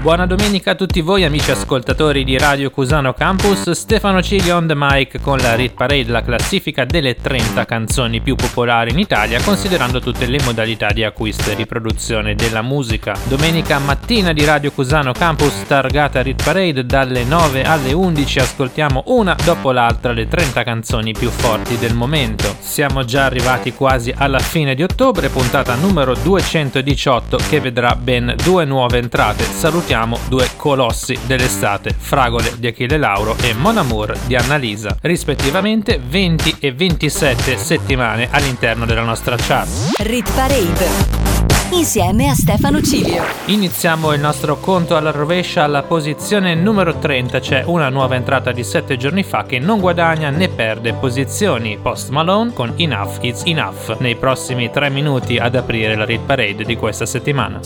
Buona 0.00 0.24
domenica 0.24 0.70
a 0.70 0.74
tutti 0.76 1.02
voi 1.02 1.24
amici 1.24 1.50
ascoltatori 1.50 2.24
di 2.24 2.38
Radio 2.38 2.70
Cusano 2.70 3.12
Campus, 3.12 3.70
Stefano 3.72 4.22
Ciglio 4.22 4.56
on 4.56 4.66
the 4.66 4.72
mic 4.74 5.20
con 5.20 5.36
la 5.36 5.54
Rit 5.54 5.74
Parade, 5.74 6.10
la 6.10 6.22
classifica 6.22 6.86
delle 6.86 7.16
30 7.16 7.66
canzoni 7.66 8.22
più 8.22 8.34
popolari 8.34 8.92
in 8.92 8.98
Italia 8.98 9.42
considerando 9.42 10.00
tutte 10.00 10.24
le 10.24 10.40
modalità 10.42 10.88
di 10.88 11.04
acquisto 11.04 11.50
e 11.50 11.54
riproduzione 11.54 12.34
della 12.34 12.62
musica. 12.62 13.14
Domenica 13.24 13.78
mattina 13.78 14.32
di 14.32 14.42
Radio 14.42 14.72
Cusano 14.72 15.12
Campus 15.12 15.66
targata 15.66 16.22
Rit 16.22 16.42
Parade 16.42 16.86
dalle 16.86 17.22
9 17.22 17.64
alle 17.64 17.92
11 17.92 18.38
ascoltiamo 18.38 19.02
una 19.08 19.36
dopo 19.44 19.70
l'altra 19.70 20.12
le 20.12 20.26
30 20.26 20.62
canzoni 20.62 21.12
più 21.12 21.28
forti 21.28 21.76
del 21.76 21.92
momento. 21.92 22.56
Siamo 22.58 23.04
già 23.04 23.26
arrivati 23.26 23.74
quasi 23.74 24.14
alla 24.16 24.38
fine 24.38 24.74
di 24.74 24.82
ottobre, 24.82 25.28
puntata 25.28 25.74
numero 25.74 26.14
218 26.14 27.36
che 27.50 27.60
vedrà 27.60 27.94
ben 27.96 28.34
due 28.42 28.64
nuove 28.64 28.96
entrate. 28.96 29.44
Salutiamo 29.44 29.88
salutiamo 29.90 30.18
due 30.28 30.48
colossi 30.54 31.18
dell'estate, 31.26 31.92
Fragole 31.96 32.54
di 32.58 32.68
Achille 32.68 32.96
Lauro 32.96 33.36
e 33.42 33.52
Mon 33.54 33.76
Amour 33.76 34.16
di 34.26 34.36
Annalisa, 34.36 34.96
rispettivamente 35.00 36.00
20 36.00 36.56
e 36.60 36.72
27 36.72 37.56
settimane 37.56 38.28
all'interno 38.30 38.86
della 38.86 39.02
nostra 39.02 39.34
chart. 39.36 39.96
Rit 39.98 40.30
Parade 40.32 41.38
insieme 41.72 42.28
a 42.28 42.34
Stefano 42.34 42.80
Cilio. 42.82 43.22
Iniziamo 43.46 44.12
il 44.12 44.20
nostro 44.20 44.58
conto 44.60 44.96
alla 44.96 45.10
rovescia 45.10 45.64
alla 45.64 45.82
posizione 45.82 46.54
numero 46.54 46.98
30, 46.98 47.40
c'è 47.40 47.62
una 47.66 47.88
nuova 47.88 48.14
entrata 48.14 48.52
di 48.52 48.62
7 48.62 48.96
giorni 48.96 49.24
fa 49.24 49.44
che 49.44 49.58
non 49.58 49.80
guadagna 49.80 50.30
né 50.30 50.48
perde 50.48 50.94
posizioni, 50.94 51.78
Post 51.80 52.10
Malone 52.10 52.52
con 52.52 52.74
Enough 52.76 53.22
It's 53.22 53.42
Enough, 53.44 53.98
nei 53.98 54.14
prossimi 54.14 54.70
3 54.70 54.88
minuti 54.88 55.36
ad 55.36 55.56
aprire 55.56 55.96
la 55.96 56.04
Rit 56.04 56.22
Parade 56.22 56.64
di 56.64 56.76
questa 56.76 57.06
settimana. 57.06 57.60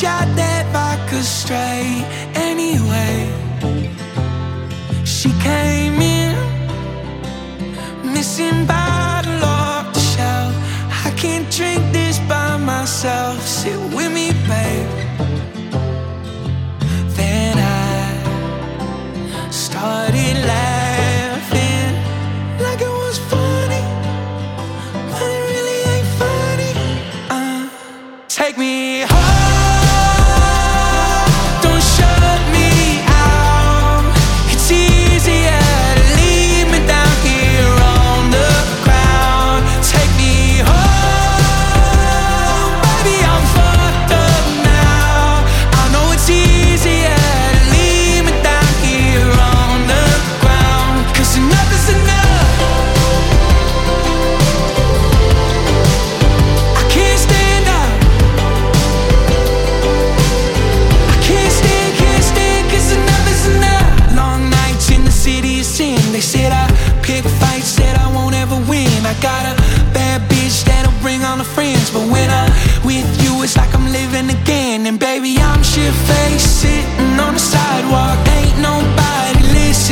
Shot 0.00 0.26
that 0.34 0.66
vodka 0.72 1.22
straight 1.22 2.04
anyway. 2.34 3.30
She 5.04 5.30
came 5.48 6.00
in, 6.02 6.34
missing 8.12 8.66
bottle 8.66 9.44
off 9.44 9.94
the 9.94 10.00
shelf. 10.00 10.52
I 11.06 11.10
can't 11.16 11.48
drink 11.48 11.80
this 11.92 12.18
by 12.30 12.56
myself. 12.56 13.40
Sit 13.42 13.78
with 13.94 14.12
me, 14.12 14.32
babe. 14.50 14.90
Then 17.16 17.56
I 17.56 19.50
started 19.50 20.13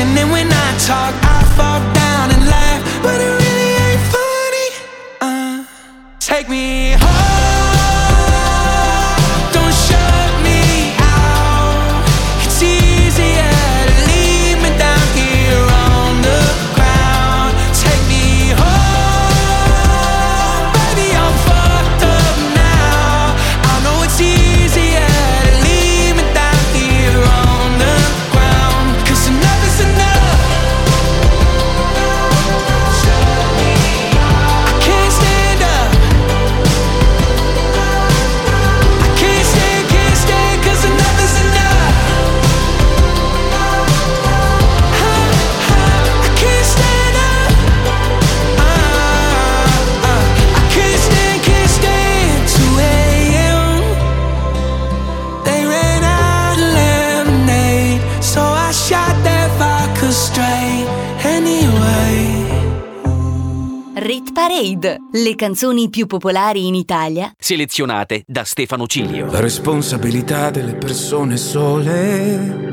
And 0.03 0.17
then 0.17 0.31
when 0.33 0.49
I 0.51 0.69
talk, 0.79 1.15
I 1.23 1.45
fall 1.57 1.79
down 1.95 2.33
and 2.35 2.43
laugh. 2.49 2.83
But 3.05 3.21
it 3.21 3.33
really 3.43 3.71
ain't 3.87 4.05
funny. 4.17 4.69
Uh, 5.21 5.65
Take 6.19 6.49
me 6.49 6.82
le 65.23 65.35
canzoni 65.37 65.89
più 65.89 66.07
popolari 66.07 66.67
in 66.67 66.75
Italia, 66.75 67.33
selezionate 67.39 68.25
da 68.27 68.45
Stefano 68.45 68.87
Cilio. 68.87 69.31
La 69.31 69.39
responsabilità 69.41 70.51
delle 70.51 70.75
persone 70.75 71.37
sole. 71.37 72.71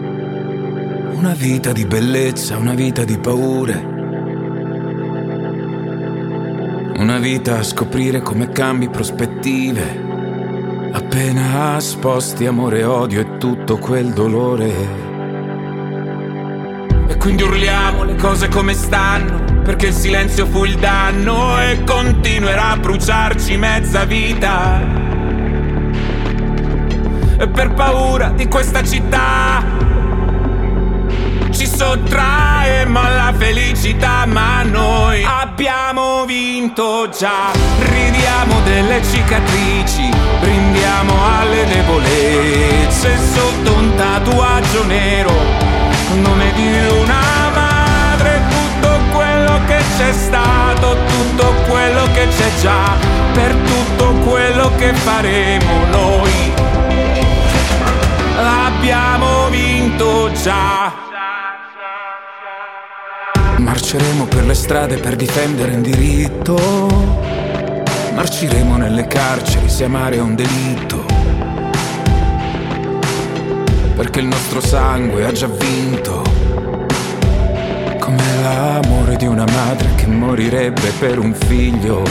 Una 1.14 1.34
vita 1.34 1.72
di 1.72 1.86
bellezza, 1.86 2.58
una 2.58 2.74
vita 2.74 3.04
di 3.04 3.18
paure. 3.20 3.98
Una 6.98 7.20
vita 7.20 7.60
a 7.60 7.64
scoprire 7.64 8.22
come 8.22 8.50
cambi 8.50 8.90
prospettive. 8.90 10.08
Appena 10.92 11.80
sposti 11.80 12.48
amore 12.48 12.80
e 12.80 12.84
odio 12.84 13.22
e 13.22 13.38
tutto 13.38 13.78
quel 13.78 14.12
dolore. 14.12 14.74
E 17.08 17.18
quindi 17.18 17.44
urliamo 17.44 18.04
le 18.06 18.16
cose 18.16 18.48
come 18.48 18.74
stanno 18.74 19.59
perché 19.70 19.86
il 19.86 19.94
silenzio 19.94 20.48
fu 20.48 20.64
il 20.64 20.78
danno 20.78 21.62
e 21.62 21.84
continuerà 21.84 22.72
a 22.72 22.78
bruciarci 22.78 23.56
mezza 23.56 24.04
vita. 24.04 24.82
E 27.38 27.48
per 27.48 27.76
paura 27.76 28.30
di 28.30 28.48
questa 28.48 28.84
città 28.84 29.64
ci 31.52 31.68
sottraemo 31.68 33.00
alla 33.00 33.32
felicità, 33.38 34.26
ma 34.26 34.64
noi 34.64 35.24
abbiamo 35.24 36.26
vinto 36.26 37.08
già. 37.16 37.52
Ridiamo 37.78 38.62
delle 38.62 39.04
cicatrici, 39.04 40.10
brindiamo 40.40 41.14
alle 41.38 41.66
debolezze 41.68 43.16
sotto 43.18 43.74
un 43.74 43.94
tatuaggio 43.96 44.84
nero, 44.86 45.32
nome 46.16 46.54
di 46.56 46.68
una 47.04 47.39
c'è 50.00 50.14
stato, 50.14 50.96
tutto 51.08 51.54
quello 51.68 52.06
che 52.14 52.26
c'è 52.30 52.50
già, 52.62 52.96
per 53.34 53.54
tutto 53.54 54.14
quello 54.30 54.72
che 54.78 54.94
faremo 54.94 55.86
noi. 55.92 56.54
Abbiamo 58.38 59.50
vinto 59.50 60.32
già. 60.42 60.94
Marceremo 63.58 64.24
per 64.24 64.46
le 64.46 64.54
strade 64.54 65.00
per 65.00 65.18
difendere 65.18 65.76
un 65.76 65.82
diritto. 65.82 66.56
Marciremo 68.14 68.78
nelle 68.78 69.06
carceri 69.06 69.68
se 69.68 69.84
amare 69.84 70.16
è 70.16 70.22
un 70.22 70.34
delitto. 70.34 71.06
Perché 73.98 74.22
il 74.22 74.28
nostro 74.28 74.62
sangue 74.62 75.26
ha 75.26 75.32
già 75.34 75.48
vinto. 75.48 76.29
Come 78.10 78.42
l'amore 78.42 79.18
di 79.18 79.28
una 79.28 79.46
madre 79.46 79.94
che 79.94 80.08
morirebbe 80.08 80.92
per 80.98 81.20
un 81.20 81.32
figlio. 81.32 82.04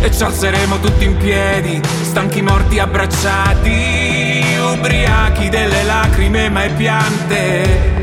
E 0.00 0.10
ci 0.10 0.22
alzeremo 0.22 0.78
tutti 0.80 1.04
in 1.04 1.18
piedi, 1.18 1.78
stanchi 2.00 2.40
morti 2.40 2.78
abbracciati, 2.78 4.56
ubriachi 4.72 5.50
delle 5.50 5.82
lacrime 5.82 6.48
mai 6.48 6.70
piante 6.70 7.98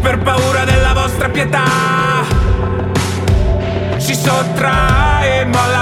per 0.00 0.18
paura 0.18 0.64
della 0.64 0.94
vostra 0.94 1.28
pietà 1.28 1.64
ci 3.98 4.14
sottraemo 4.14 4.70
alla 4.70 5.09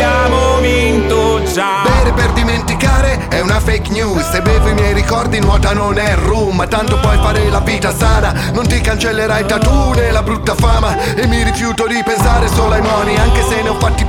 abbiamo 0.00 0.60
vinto 0.60 1.42
già. 1.52 1.82
Bere 1.82 2.12
per 2.12 2.32
dimenticare 2.32 3.28
è 3.28 3.40
una 3.40 3.60
fake 3.60 3.90
news. 3.90 4.30
Se 4.30 4.40
bevo 4.40 4.68
i 4.68 4.74
miei 4.74 4.94
ricordi, 4.94 5.38
nuota 5.40 5.72
non 5.72 5.98
è 5.98 6.14
rum. 6.16 6.56
Ma 6.56 6.66
tanto 6.66 6.98
puoi 7.00 7.18
fare 7.18 7.48
la 7.50 7.60
vita 7.60 7.94
sana. 7.94 8.34
Non 8.52 8.66
ti 8.66 8.80
cancellerai 8.80 9.44
tattoo 9.46 9.92
né 9.94 10.10
la 10.10 10.22
brutta 10.22 10.54
fama. 10.54 10.96
E 11.14 11.26
mi 11.26 11.42
rifiuto 11.42 11.86
di 11.86 12.02
pensare 12.04 12.48
solo 12.48 12.74
ai 12.74 12.82
moni. 12.82 13.16
Anche 13.16 13.42
se 13.46 13.62
ne 13.62 13.68
ho 13.68 13.78
fatti 13.78 13.99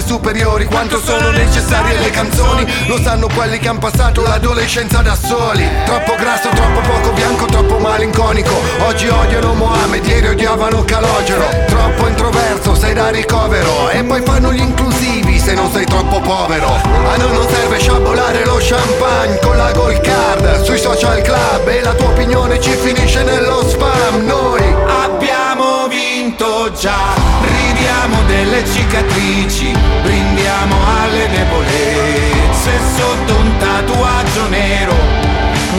alle 0.00 0.06
superiori. 0.06 0.64
Quanto 0.64 0.98
sono 1.00 1.30
necessarie 1.30 1.98
le 1.98 2.10
canzoni. 2.10 2.66
Lo 2.86 2.98
sanno 3.00 3.28
quelli 3.32 3.58
che 3.58 3.68
hanno 3.68 3.78
passato 3.78 4.22
l'adolescenza 4.22 5.02
da 5.02 5.14
soli. 5.14 5.68
Troppo 5.84 6.14
grasso, 6.16 6.48
troppo 6.48 6.80
poco 6.80 7.12
bianco, 7.12 7.44
troppo 7.46 7.78
malinconico. 7.78 8.54
Oggi 8.80 9.08
odiano 9.08 9.54
Mohamed, 9.54 10.06
ieri 10.06 10.28
odiavano 10.28 10.84
Calogero. 10.84 11.46
Troppo 11.66 12.06
introverso, 12.06 12.74
sei 12.74 12.94
da 12.94 13.10
ricovero. 13.10 13.90
E 13.90 14.02
poi 14.02 14.22
fanno 14.22 14.52
gli 14.52 14.60
inclusivi 14.60 15.38
se 15.38 15.54
non 15.54 15.70
sei 15.70 15.84
troppo 15.84 16.20
povero. 16.20 16.68
A 16.68 17.16
noi 17.16 17.32
non 17.32 17.46
serve 17.48 17.78
sciabolare 17.78 18.44
lo 18.44 18.58
champagne 18.60 19.38
con 19.40 19.56
la 19.56 19.70
gold 19.72 20.00
card 20.00 20.62
sui 20.62 20.78
social 20.78 21.20
club 21.22 21.68
e 21.68 21.82
la 21.82 21.92
tua 21.92 22.08
opinione 22.08 22.60
ci 22.60 22.72
finisce 22.72 23.22
nello 23.22 23.68
spam. 23.68 24.24
Noi 24.24 24.62
abbiamo 25.04 25.88
vinto 25.88 26.72
già, 26.72 27.14
ridiamo 27.80 28.22
delle 28.26 28.64
cicatrici, 28.66 29.72
brindiamo 30.02 30.76
alle 31.00 31.28
debolezze 31.28 32.72
sotto 32.96 33.34
un 33.34 33.56
tatuaggio 33.56 34.48
nero. 34.48 34.94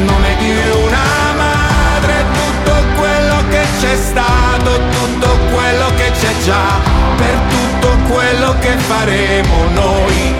Non 0.04 0.24
è 0.26 0.36
di 0.38 0.52
una 0.84 1.34
madre 1.36 2.26
tutto 2.34 2.74
quello 2.98 3.44
che 3.50 3.64
c'è 3.80 3.96
stato, 3.96 4.80
tutto 4.90 5.38
quello 5.54 5.94
che 5.96 6.12
c'è 6.20 6.34
già, 6.44 6.80
per 7.18 7.38
tutto 7.50 7.98
quello 8.12 8.56
che 8.60 8.76
faremo 8.78 9.70
noi 9.74 10.34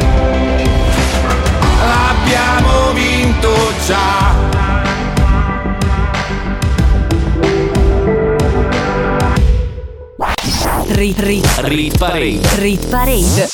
abbiamo 2.10 2.92
vinto 2.94 3.54
già. 3.86 4.91
Rit, 10.92 11.20
rit, 11.22 11.48
Rit 11.64 11.98
Parade. 11.98 12.40
rit 12.60 12.92
parade. 12.92 13.48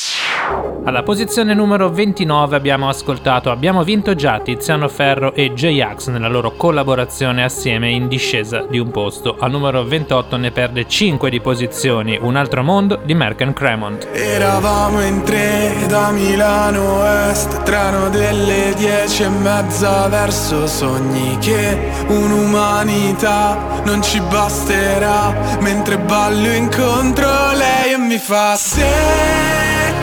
Alla 0.88 1.02
posizione 1.02 1.52
numero 1.52 1.90
29 1.90 2.56
abbiamo 2.56 2.88
ascoltato 2.88 3.50
Abbiamo 3.50 3.84
vinto 3.84 4.14
già 4.14 4.40
Tiziano 4.40 4.88
Ferro 4.88 5.34
e 5.34 5.52
J-Ax 5.52 6.08
nella 6.08 6.28
loro 6.28 6.52
collaborazione 6.52 7.44
assieme 7.44 7.90
in 7.90 8.08
discesa 8.08 8.64
di 8.66 8.78
un 8.78 8.90
posto. 8.90 9.36
Al 9.38 9.50
numero 9.50 9.84
28 9.84 10.38
ne 10.38 10.50
perde 10.50 10.88
5 10.88 11.28
di 11.28 11.42
posizioni 11.42 12.18
Un 12.18 12.36
altro 12.36 12.62
mondo 12.62 12.98
di 13.04 13.12
Merken 13.12 13.52
Cremont. 13.52 14.08
Eravamo 14.12 15.02
in 15.02 15.22
tre 15.24 15.74
da 15.88 16.08
Milano 16.10 17.04
Est, 17.28 17.64
treno 17.64 18.08
delle 18.08 18.72
dieci 18.74 19.24
e 19.24 19.28
mezza 19.28 20.08
verso 20.08 20.66
sogni 20.66 21.36
che 21.38 21.76
un'umanità 22.06 23.82
non 23.84 24.02
ci 24.02 24.22
basterà. 24.22 25.58
Mentre 25.60 25.98
ballo 25.98 26.50
incontro 26.50 27.28
lei 27.52 27.92
e 27.92 27.98
mi 27.98 28.16
fa 28.16 28.56
se 28.56 28.86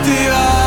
ti 0.02 0.26
va 0.28 0.65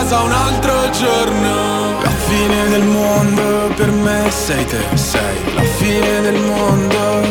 casa 0.00 0.20
un 0.22 0.32
altro 0.32 0.90
giorno. 0.90 2.00
La 2.00 2.10
fine 2.28 2.68
del 2.68 2.82
mondo 2.84 3.72
per 3.76 3.90
me 3.90 4.30
sei 4.30 4.64
te, 4.64 4.82
sei 4.94 5.54
la 5.54 5.62
fine 5.62 6.20
del 6.22 6.40
mondo. 6.40 7.22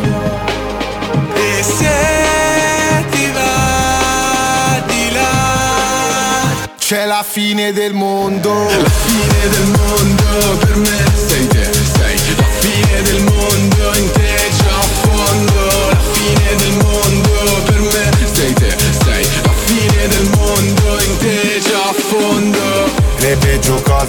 E 1.33 1.63
se 1.63 3.05
ti 3.11 3.31
va 3.31 4.83
di 4.85 5.11
là 5.13 6.67
c'è 6.77 7.05
la 7.05 7.23
fine 7.27 7.73
del 7.73 7.93
mondo. 7.93 8.51
la 8.53 8.93
fine 9.05 9.49
del 9.55 9.67
mondo 9.77 10.57
per 10.59 10.75
me 10.75 11.03
sei 11.27 11.47
te, 11.47 11.71
sei 11.73 12.17
la 12.37 12.49
fine 12.59 13.01
del 13.01 13.21
mondo 13.23 14.18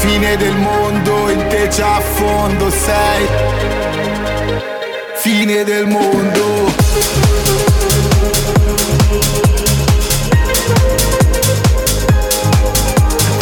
Fine 0.00 0.36
del 0.36 0.56
mondo, 0.56 1.30
in 1.30 1.46
te 1.48 1.68
già 1.68 1.96
a 1.96 2.00
fondo 2.00 2.70
sei 2.70 3.68
fine 5.20 5.64
del 5.64 5.86
mondo. 5.86 6.66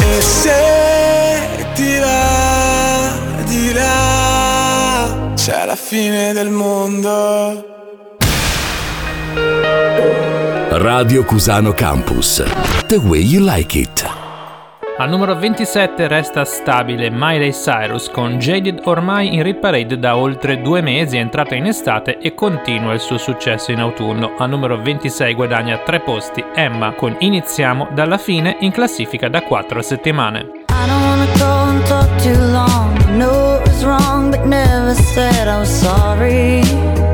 E 0.01 0.21
se 0.21 1.67
ti 1.75 1.99
là, 1.99 3.17
di 3.47 3.73
là, 3.73 5.33
c'è 5.35 5.65
la 5.65 5.77
fine 5.77 6.33
del 6.33 6.51
mondo. 6.51 7.65
Radio 10.71 11.25
Cusano 11.25 11.73
Campus. 11.73 12.43
The 12.87 12.97
way 12.97 13.21
you 13.21 13.41
like 13.41 13.79
it. 13.79 14.18
Al 15.01 15.09
numero 15.11 15.37
27 15.37 16.09
resta 16.09 16.45
stabile 16.45 17.09
Miley 17.09 17.53
Cyrus 17.53 18.11
con 18.11 18.39
Jaded 18.39 18.81
ormai 18.87 19.33
in 19.33 19.45
Rit 19.45 19.61
Parade 19.61 19.97
da 19.97 20.17
oltre 20.17 20.61
due 20.61 20.81
mesi, 20.81 21.17
è 21.17 21.21
entrata 21.21 21.55
in 21.55 21.67
estate 21.67 22.19
e 22.19 22.35
continua 22.35 22.95
il 22.95 22.99
suo 22.99 23.17
successo 23.17 23.71
in 23.71 23.79
autunno. 23.79 24.35
Al 24.37 24.49
numero 24.49 24.77
26 24.83 25.35
guadagna 25.35 25.79
tre 25.79 26.01
posti 26.01 26.45
Emma 26.53 26.95
con 26.95 27.15
Iniziamo 27.21 27.91
dalla 27.93 28.19
fine 28.19 28.57
in 28.59 28.73
classifica 28.73 29.29
da 29.29 29.43
quattro 29.43 29.83
settimane. 29.83 30.65
I 36.21 37.08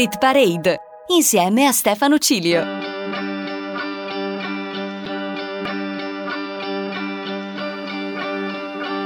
jaded. 0.00 0.10
Rit 0.10 0.18
Parade 0.18 0.80
insieme 1.08 1.66
a 1.66 1.72
Stefano 1.72 2.16
Cilio. 2.16 2.64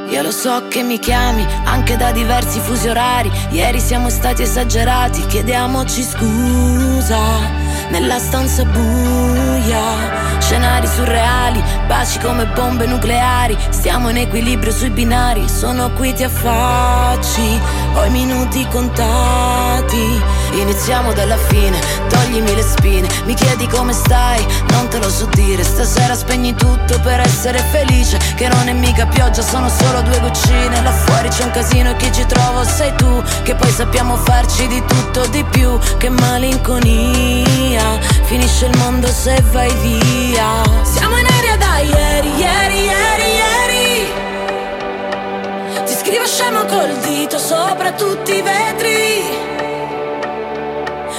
Io 0.09 0.23
lo 0.23 0.31
so 0.31 0.69
che 0.69 0.85
mi 0.85 1.01
chiami 1.01 1.45
anche 1.65 1.97
da 1.97 2.13
diversi 2.13 2.61
fusi 2.61 2.87
orari. 2.87 3.29
Ieri 3.51 3.81
siamo 3.81 4.09
stati 4.09 4.43
esagerati, 4.43 5.27
chiediamoci 5.27 6.03
scusa. 6.03 7.63
Nella 7.91 8.19
stanza 8.19 8.65
buia, 8.65 10.39
scenari 10.39 10.87
surreali, 10.87 11.61
baci 11.89 12.19
come 12.21 12.47
bombe 12.47 12.87
nucleari. 12.87 13.59
Stiamo 13.71 14.11
in 14.11 14.19
equilibrio 14.19 14.71
sui 14.71 14.91
binari, 14.91 15.49
sono 15.49 15.91
qui 15.93 16.15
ti 16.15 16.23
affacci, 16.23 17.61
ho 17.95 18.05
i 18.05 18.11
minuti 18.11 18.67
contati. 18.69 20.23
Iniziamo 20.53 21.13
dalla 21.13 21.37
fine, 21.37 21.79
toglimi 22.09 22.55
le 22.55 22.63
spine, 22.63 23.09
mi 23.25 23.35
chiedi 23.35 23.67
come 23.67 23.93
stai, 23.93 24.47
non 24.71 24.89
te 24.89 24.99
lo 24.99 25.09
so 25.09 25.27
dire. 25.33 25.65
Stasera 25.65 26.15
spegni 26.15 26.55
tutto 26.55 27.01
per 27.01 27.21
essere 27.21 27.59
felice, 27.71 28.19
che 28.37 28.49
non 28.49 28.69
è 28.69 28.73
mica 28.73 29.07
pioggia, 29.07 29.43
sono 29.43 29.69
solo 29.69 30.03
due 30.03 30.21
goccine. 30.21 30.83
Là 30.83 30.93
fuori 30.93 31.29
c'è 31.29 31.45
un 31.45 31.51
casino 31.51 31.91
e 31.91 31.97
chi 31.97 32.13
ci 32.13 32.25
trovo 32.27 32.65
sei 32.65 32.95
tu, 32.95 33.23
che 33.43 33.55
poi 33.55 33.71
sappiamo 33.71 34.17
farci 34.17 34.67
di 34.69 34.83
tutto 34.87 35.27
di 35.27 35.45
più. 35.51 35.79
Che 35.99 36.09
malinconia, 36.09 37.99
finisce 38.25 38.67
il 38.67 38.77
mondo 38.79 39.09
se 39.09 39.43
vai 39.51 39.73
via. 39.83 40.63
Siamo 40.83 41.17
in 41.19 41.27
aria 41.27 41.57
da 41.57 41.79
ieri, 41.79 42.37
ieri, 42.37 42.85
ieri. 42.85 43.34
Scrivo 46.05 46.27
scemo 46.27 46.67
col 46.67 46.99
dito 46.99 47.39
sopra 47.39 47.91
tutti 47.93 48.37
i 48.37 48.43
vetri. 48.43 49.25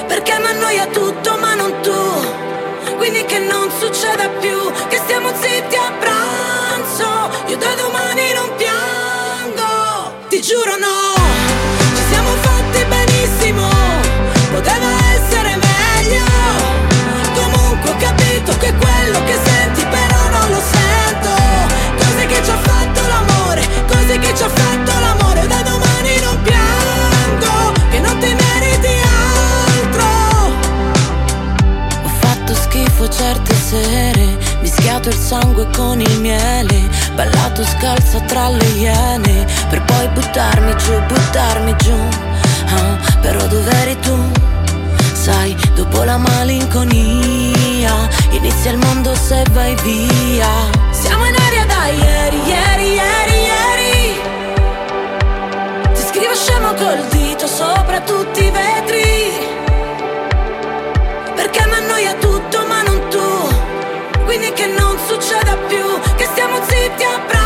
Perché 0.05 0.37
mi 0.37 0.45
annoia 0.45 0.85
tutto 0.85 1.37
ma 1.39 1.55
non 1.55 1.73
tu. 1.81 2.95
Quindi 2.95 3.25
che 3.25 3.39
non 3.39 3.71
succeda 3.79 4.29
più 4.39 4.71
Che 4.87 4.97
stiamo 4.97 5.33
zitti 5.41 5.75
a 5.75 5.91
pranzo. 5.99 7.07
Io 7.47 7.57
da 7.57 7.73
domani 7.73 8.31
non 8.33 8.55
piango 8.55 10.27
Ti 10.29 10.39
giuro 10.39 10.77
no 10.77 11.14
Mischiato 35.05 35.09
il 35.09 35.15
sangue 35.15 35.67
con 35.75 36.01
il 36.01 36.19
miele 36.19 36.89
Ballato 37.13 37.63
scalza 37.63 38.19
tra 38.21 38.49
le 38.49 38.65
iene 38.69 39.45
Per 39.69 39.83
poi 39.83 40.07
buttarmi 40.09 40.75
giù, 40.77 40.99
buttarmi 41.05 41.75
giù. 41.77 41.95
Ah, 42.67 42.97
Però 43.21 43.45
dov'eri 43.47 43.99
tu? 43.99 44.31
sai, 45.13 45.55
dopo 45.75 46.03
la 46.03 46.17
malinconia 46.17 47.93
Inizia 48.31 48.71
il 48.71 48.77
mondo 48.77 49.13
se 49.15 49.43
vai 49.51 49.75
via. 49.83 50.49
Siamo 50.91 51.25
in 51.25 51.35
aria 51.35 51.65
da 51.65 51.85
ieri, 51.87 52.37
ieri, 52.45 52.93
ieri, 52.93 53.37
ieri. 53.51 54.19
Ti 55.93 56.01
scrivo 56.01 56.33
scemo 56.35 56.73
col 56.73 57.05
dito 57.09 57.47
sopra 57.47 58.01
tutti 58.01 58.43
i 58.43 58.49
vetri 58.51 59.33
Perché 61.35 61.65
mi 61.67 61.73
annoia 61.75 62.13
tutto 62.15 62.65
ma 62.67 62.74
Quindi 64.37 64.51
che 64.51 64.67
non 64.67 64.97
succeda 65.07 65.55
più 65.69 65.85
Che 66.17 66.25
stiamo 66.25 66.57
zitti 66.65 67.03
a 67.05 67.19
pranzo 67.21 67.44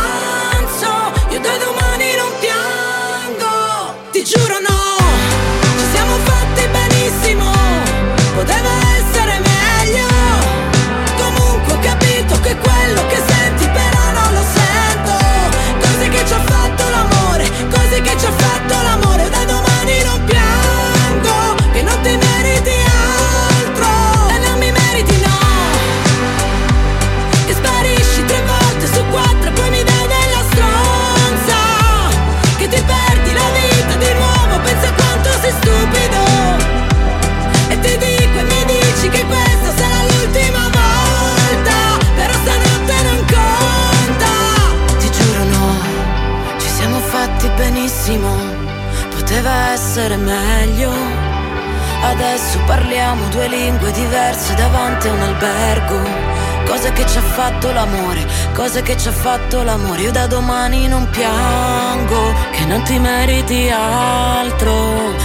cose 58.70 58.82
che 58.82 58.96
ci 58.96 59.08
ha 59.08 59.12
fatto 59.12 59.62
l'amore 59.64 60.02
Io 60.02 60.12
da 60.12 60.28
domani 60.28 60.86
non 60.86 61.08
piango, 61.10 62.32
che 62.52 62.64
non 62.66 62.82
ti 62.84 62.98
meriti 62.98 63.68
altro 63.68 64.72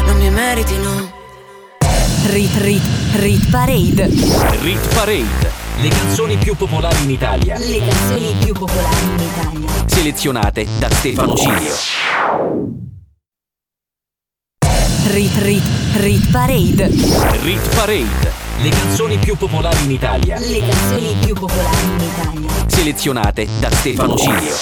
Non 0.06 0.18
mi 0.18 0.30
meriti 0.32 0.76
no 0.78 1.14
Rit 2.28 2.56
Rit 2.58 2.84
Rit 3.18 3.50
Parade. 3.52 4.08
Rit 4.62 4.94
Parade. 4.96 5.52
Le 5.78 5.90
canzoni 5.90 6.38
più 6.38 6.56
popolari 6.56 7.04
in 7.04 7.12
Italia. 7.12 7.56
Le 7.60 7.78
canzoni 7.78 8.36
più 8.44 8.54
popolari 8.54 9.06
in 9.06 9.20
Italia. 9.20 9.86
Selezionate 9.86 10.68
da 10.80 10.90
Stefano 10.90 11.36
Cilio. 11.36 11.76
Rit 15.12 15.38
Rit 15.38 15.64
Rit 15.98 16.32
Parade. 16.32 16.88
Rit 17.44 17.76
Parade. 17.76 18.45
Le 18.58 18.70
canzoni 18.70 19.18
più 19.18 19.36
popolari 19.36 19.84
in 19.84 19.92
Italia. 19.92 20.40
Le 20.40 20.60
canzoni 20.60 21.16
più 21.24 21.34
popolari 21.34 21.84
in 21.84 22.00
Italia. 22.00 22.50
Selezionate 22.68 23.48
da 23.60 23.70
Stefano 23.70 24.16
Cilio. 24.16 24.56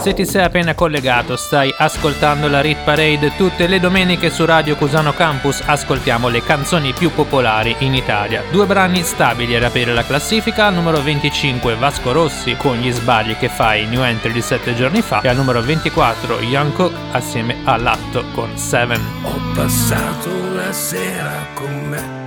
Se 0.00 0.14
ti 0.14 0.24
sei 0.24 0.44
appena 0.44 0.74
collegato, 0.74 1.36
stai 1.36 1.74
ascoltando 1.76 2.48
la 2.48 2.60
Rit 2.60 2.78
Parade 2.84 3.36
tutte 3.36 3.66
le 3.66 3.80
domeniche 3.80 4.30
su 4.30 4.44
Radio 4.44 4.76
Cusano 4.76 5.12
Campus. 5.12 5.60
Ascoltiamo 5.64 6.28
le 6.28 6.42
canzoni 6.42 6.92
più 6.92 7.10
popolari 7.12 7.74
in 7.80 7.94
Italia. 7.94 8.42
Due 8.50 8.64
brani 8.64 9.02
stabili 9.02 9.56
ad 9.56 9.64
aprire 9.64 9.92
la 9.92 10.04
classifica. 10.04 10.66
Al 10.66 10.74
numero 10.74 11.02
25 11.02 11.74
Vasco 11.74 12.12
Rossi 12.12 12.56
con 12.56 12.76
gli 12.76 12.90
sbagli 12.92 13.36
che 13.36 13.48
fai 13.48 13.86
New 13.86 14.02
Entry 14.02 14.32
di 14.32 14.42
7 14.42 14.74
giorni 14.74 15.02
fa. 15.02 15.20
E 15.20 15.28
al 15.28 15.36
numero 15.36 15.60
24 15.60 16.40
Young 16.40 16.72
Cook 16.72 16.94
assieme 17.10 17.56
a 17.64 17.76
Latto 17.76 18.24
con 18.34 18.56
Seven. 18.56 19.00
Ho 19.22 19.40
passato 19.54 20.30
una 20.30 20.72
sera 20.72 21.46
con 21.54 21.88
me 21.88 22.21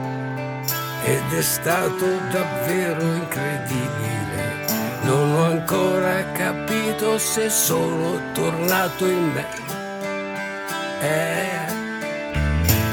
ed 1.05 1.33
è 1.37 1.41
stato 1.41 2.05
davvero 2.31 3.01
incredibile. 3.01 4.65
Non 5.03 5.35
ho 5.35 5.43
ancora 5.45 6.31
capito 6.31 7.19
se 7.19 7.47
sono 7.49 8.19
tornato 8.33 9.05
in 9.05 9.31
me. 9.31 9.45
Eh, 11.01 11.73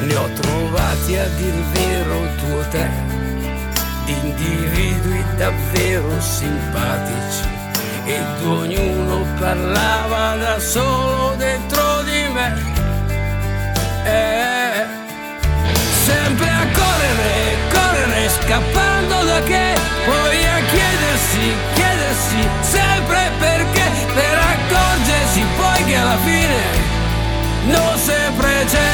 ne 0.04 0.14
ho 0.14 0.28
trovati 0.28 1.16
a 1.16 1.26
dir 1.38 1.54
vero 1.72 2.18
tuo 2.36 2.60
te, 2.68 2.90
individui 4.04 5.24
davvero 5.36 6.20
simpatici 6.20 7.48
ed 8.04 8.44
ognuno 8.44 9.24
parlava 9.38 10.36
da 10.36 10.58
solo 10.58 11.34
dentro 11.36 12.02
di 12.02 12.28
me. 12.34 12.54
Eh, 14.04 14.84
sempre 16.04 16.51
scappando 18.52 19.24
da 19.24 19.40
che, 19.44 19.72
poi 20.04 20.44
a 20.44 20.60
chiedersi, 20.66 21.56
chiedersi 21.72 22.48
sempre 22.60 23.32
perché, 23.38 23.82
per 24.12 24.38
accorgersi 24.52 25.42
poi 25.56 25.84
che 25.86 25.96
alla 25.96 26.18
fine 26.18 26.60
non 27.64 27.96
sempre 27.96 28.64
c'è. 28.66 28.92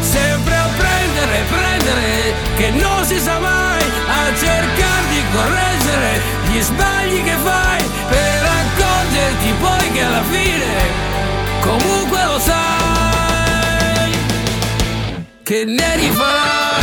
Sempre 0.00 0.54
a 0.56 0.68
prendere, 0.78 1.44
prendere, 1.46 2.34
che 2.56 2.70
non 2.70 3.04
si 3.04 3.18
sa 3.20 3.38
mai, 3.38 3.82
a 4.08 4.34
cercare 4.34 5.08
di 5.10 5.22
correggere 5.34 6.20
gli 6.48 6.60
sbagli 6.62 7.22
che 7.22 7.36
fai, 7.44 7.84
per 8.08 8.44
accorgerti 8.62 9.52
poi 9.60 9.92
che 9.92 10.02
alla 10.02 10.22
fine 10.22 10.64
comunque 11.60 12.24
lo 12.24 12.38
sai 12.38 12.85
che 15.46 15.64
ne 15.64 15.94
rifarai. 15.94 16.82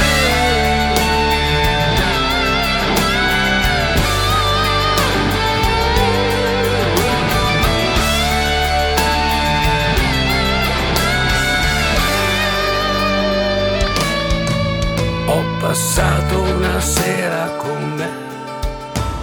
Ho 15.26 15.44
passato 15.60 16.42
una 16.42 16.80
sera 16.80 17.48
con 17.58 17.96
me 17.98 18.10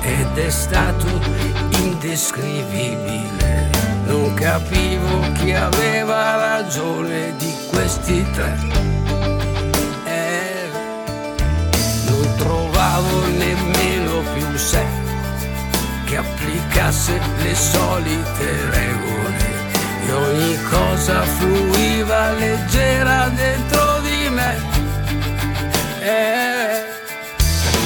ed 0.02 0.36
è 0.36 0.50
stato 0.50 1.06
indescrivibile. 1.78 3.70
Non 4.04 4.34
capivo 4.34 5.32
chi 5.38 5.54
aveva 5.54 6.58
ragione 6.58 7.32
di 7.38 7.54
questi 7.70 8.22
tre. 8.32 8.99
Più 14.34 14.56
sé 14.56 14.84
che 16.04 16.16
applicasse 16.16 17.20
le 17.42 17.54
solite 17.54 18.44
regole 18.70 19.44
e 20.06 20.12
ogni 20.12 20.58
cosa 20.68 21.22
fluiva 21.22 22.32
leggera 22.32 23.28
dentro 23.28 24.00
di 24.00 24.28
me. 24.28 24.56
Eh, 26.00 26.84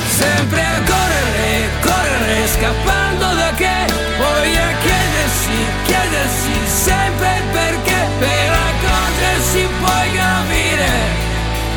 sempre 0.08 0.60
a 0.60 0.80
correre, 0.90 1.68
correre, 1.80 2.46
scappando 2.48 3.34
da 3.34 3.50
che, 3.56 3.92
poi 4.16 4.56
a 4.56 4.70
chiedersi, 4.84 5.58
chiedersi 5.84 6.52
sempre 6.66 7.42
perché, 7.52 7.98
per 8.18 8.52
accorgersi 8.52 9.68
poi 9.80 10.04
fine 10.48 10.92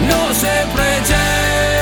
non 0.08 0.34
sempre 0.34 1.01
c'è. 1.03 1.76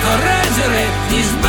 di 0.00 0.06
correggere 0.06 0.88
gli 1.08 1.22
sbagli 1.22 1.39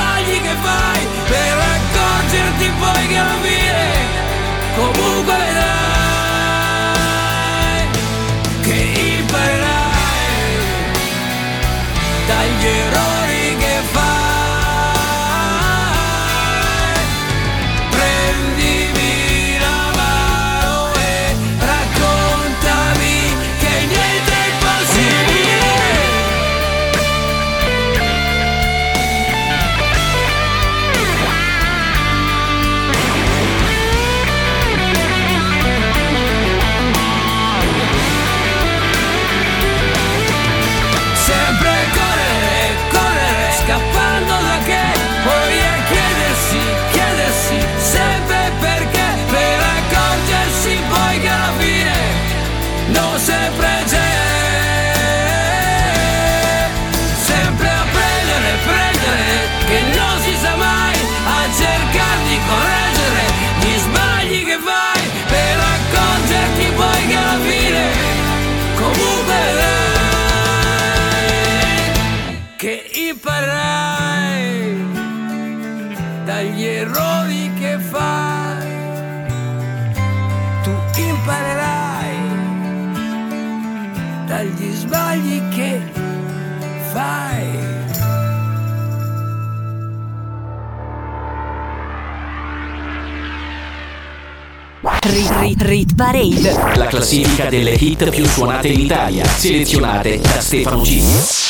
Rit, 95.62 95.94
Parade. 95.96 96.76
La 96.76 96.88
classifica 96.88 97.48
delle 97.48 97.74
hit 97.74 98.10
più 98.10 98.26
suonate 98.26 98.70
in 98.70 98.80
Italia, 98.80 99.26
selezionate 99.26 100.20
da 100.20 100.42
Stefano 100.42 100.82
G. 100.82 101.41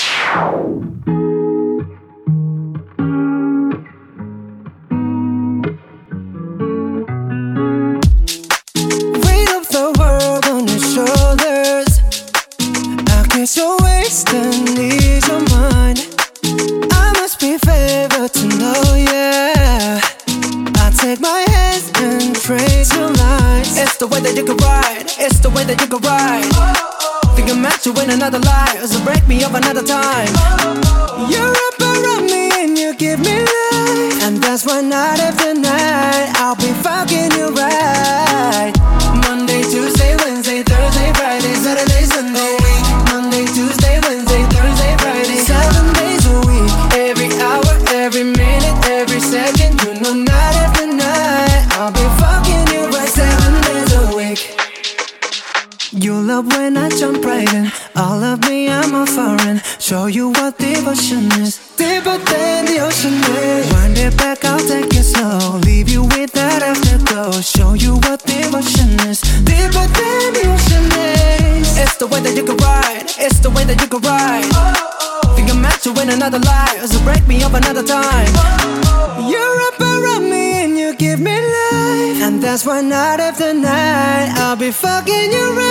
night 82.92 83.22
after 83.22 83.54
night 83.54 84.28
I'll 84.36 84.58
be 84.58 84.70
fucking 84.70 85.32
you 85.32 85.46
right. 85.56 85.71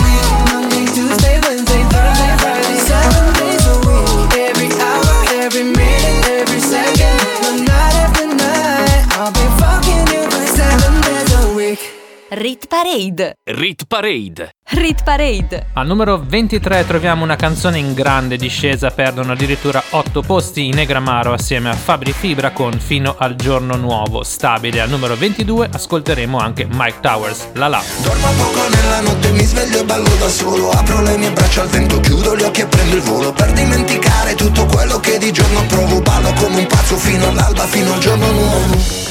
Rit 12.33 12.67
Parade. 12.67 13.39
Rit 13.43 13.83
Parade. 13.89 14.51
Rit 14.69 15.03
Parade. 15.03 15.67
Al 15.73 15.85
numero 15.85 16.17
23 16.17 16.87
troviamo 16.87 17.25
una 17.25 17.35
canzone 17.35 17.77
in 17.77 17.93
grande 17.93 18.37
discesa, 18.37 18.89
perdono 18.89 19.33
addirittura 19.33 19.83
8 19.89 20.21
posti 20.21 20.67
in 20.67 20.75
Negramaro 20.75 21.33
assieme 21.33 21.69
a 21.69 21.73
Fabri 21.73 22.13
Fibra 22.13 22.51
con 22.51 22.71
Fino 22.79 23.15
al 23.17 23.35
giorno 23.35 23.75
nuovo. 23.75 24.23
Stabile 24.23 24.79
al 24.79 24.87
numero 24.87 25.17
22 25.17 25.71
ascolteremo 25.73 26.37
anche 26.37 26.65
Mike 26.71 27.01
Towers, 27.01 27.49
La 27.55 27.67
La. 27.67 27.83
Dormo 28.01 28.31
poco 28.37 28.65
nella 28.69 29.01
notte, 29.01 29.31
mi 29.31 29.43
sveglio 29.43 29.81
e 29.81 29.83
ballo 29.83 30.15
da 30.15 30.29
solo 30.29 30.69
Apro 30.69 31.01
le 31.01 31.17
mie 31.17 31.31
braccia 31.31 31.63
al 31.63 31.67
vento, 31.67 31.99
chiudo 31.99 32.37
gli 32.37 32.43
occhi 32.43 32.61
e 32.61 32.65
prendo 32.65 32.95
il 32.95 33.01
volo 33.01 33.33
Per 33.33 33.51
dimenticare 33.51 34.35
tutto 34.35 34.65
quello 34.67 35.01
che 35.01 35.17
di 35.17 35.33
giorno 35.33 35.65
provo 35.65 35.99
Ballo 35.99 36.31
come 36.35 36.59
un 36.59 36.67
pazzo 36.67 36.95
fino 36.95 37.27
all'alba, 37.27 37.65
fino 37.65 37.91
al 37.91 37.99
giorno 37.99 38.31
nuovo 38.31 39.10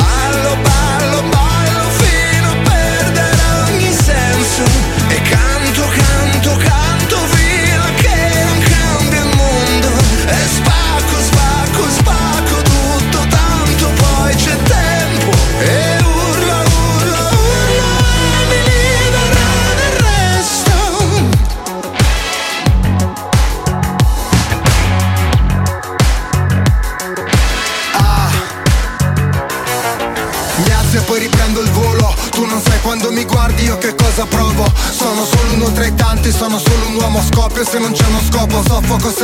Focus 38.91 39.20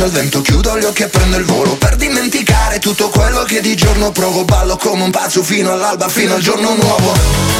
braccia 0.00 0.04
al 0.04 0.10
vento, 0.10 0.40
chiudo 0.40 0.78
gli 0.78 0.84
occhi 0.84 1.02
e 1.02 1.08
prendo 1.08 1.36
il 1.36 1.44
volo. 1.44 1.76
Per 1.76 1.96
dimenticare 1.96 2.78
tutto 2.78 3.10
quello 3.10 3.42
che 3.42 3.60
di 3.60 3.74
giorno 3.74 4.10
provo 4.10 4.44
Ballo 4.44 4.76
come 4.76 5.02
un 5.02 5.10
pazzo 5.10 5.42
fino 5.42 5.72
all'alba, 5.72 6.08
fino 6.08 6.34
al 6.34 6.40
giorno 6.40 6.74
nuovo. 6.74 7.58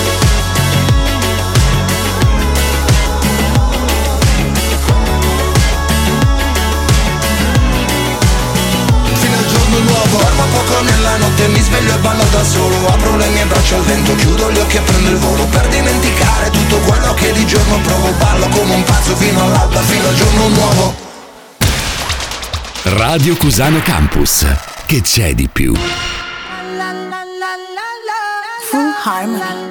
Nella 10.81 11.16
notte, 11.18 11.46
mi 11.48 11.61
sveglio 11.61 11.94
e 11.94 11.98
ballo 11.98 12.24
da 12.31 12.42
solo. 12.42 12.87
Apro 12.87 13.16
le 13.16 13.26
mie 13.29 13.44
braccia 13.44 13.76
al 13.76 13.83
vento, 13.83 14.14
chiudo 14.14 14.50
gli 14.50 14.59
occhi 14.59 14.76
e 14.76 14.81
prendo 14.81 15.11
il 15.11 15.16
volo. 15.16 15.44
Per 15.44 15.68
dimenticare 15.68 16.48
tutto 16.50 16.79
quello 16.79 17.12
che 17.14 17.33
di 17.33 17.44
giorno 17.44 17.79
provo 17.81 18.11
Ballo 18.12 18.48
come 18.48 18.74
un 18.74 18.83
pazzo 18.85 19.14
fino 19.16 19.44
all'alba, 19.44 19.81
fino 19.81 20.09
al 20.09 20.14
giorno 20.14 20.48
nuovo 20.48 21.10
Radio 22.96 23.37
Cusano 23.37 23.81
Campus. 23.83 24.44
Che 24.87 25.00
c'è 25.00 25.33
di 25.35 25.48
più? 25.48 25.72
Full 28.68 28.92
Harmony. 29.05 29.70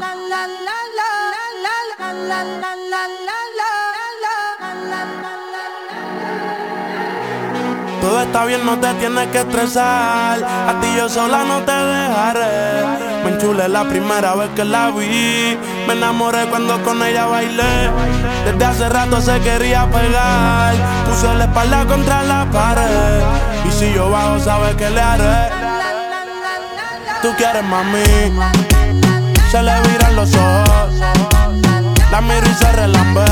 Todo 8.01 8.21
está 8.21 8.45
bien, 8.45 8.65
no 8.65 8.79
te 8.79 8.93
tienes 8.93 9.27
que 9.27 9.39
estresar. 9.39 10.41
A 10.43 10.79
ti 10.79 10.87
yo 10.95 11.09
sola 11.09 11.43
no 11.43 11.61
te 11.63 11.73
dejaré. 11.73 12.85
Me 13.25 13.31
enchulé 13.31 13.67
la 13.67 13.83
primera 13.83 14.33
vez 14.35 14.49
que 14.55 14.63
la 14.63 14.91
vi. 14.91 15.57
Me 15.85 15.93
enamoré 15.93 16.45
cuando 16.45 16.81
con 16.83 17.03
ella 17.03 17.25
bailé. 17.25 18.28
Desde 18.45 18.65
hace 18.65 18.89
rato 18.89 19.21
se 19.21 19.39
quería 19.41 19.89
pegar. 19.89 20.73
Puso 21.05 21.33
la 21.33 21.45
espalda 21.45 21.85
contra 21.85 22.23
la 22.23 22.45
pared. 22.51 23.21
Y 23.67 23.71
si 23.71 23.93
yo 23.93 24.09
bajo, 24.09 24.39
sabes 24.39 24.75
que 24.75 24.89
le 24.89 25.01
haré. 25.01 25.49
Tú 27.21 27.29
quieres 27.37 27.63
mami. 27.63 28.03
Se 29.51 29.61
le 29.61 29.81
viran 29.81 30.15
los 30.15 30.33
ojos. 30.33 30.93
La 32.11 32.21
miro 32.21 32.47
y 32.49 32.53
se 32.53 32.71
relambe. 32.71 33.25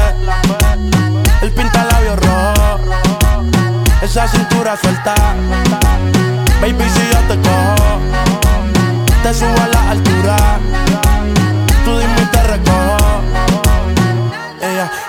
El 1.41 1.51
pinta 1.51 1.85
labios 1.85 2.19
rojo. 2.19 2.79
Esa 4.01 4.27
cintura 4.27 4.77
suelta. 4.77 5.15
Baby, 6.61 6.85
si 6.89 7.01
yo 7.13 7.19
te 7.27 7.41
cojo, 7.41 7.99
te 9.23 9.33
subo 9.33 9.61
a 9.61 9.67
la 9.67 9.91
altura. 9.91 10.37
Tú 11.85 11.97
dime 11.97 12.21
y 12.21 12.25
te. 12.25 12.37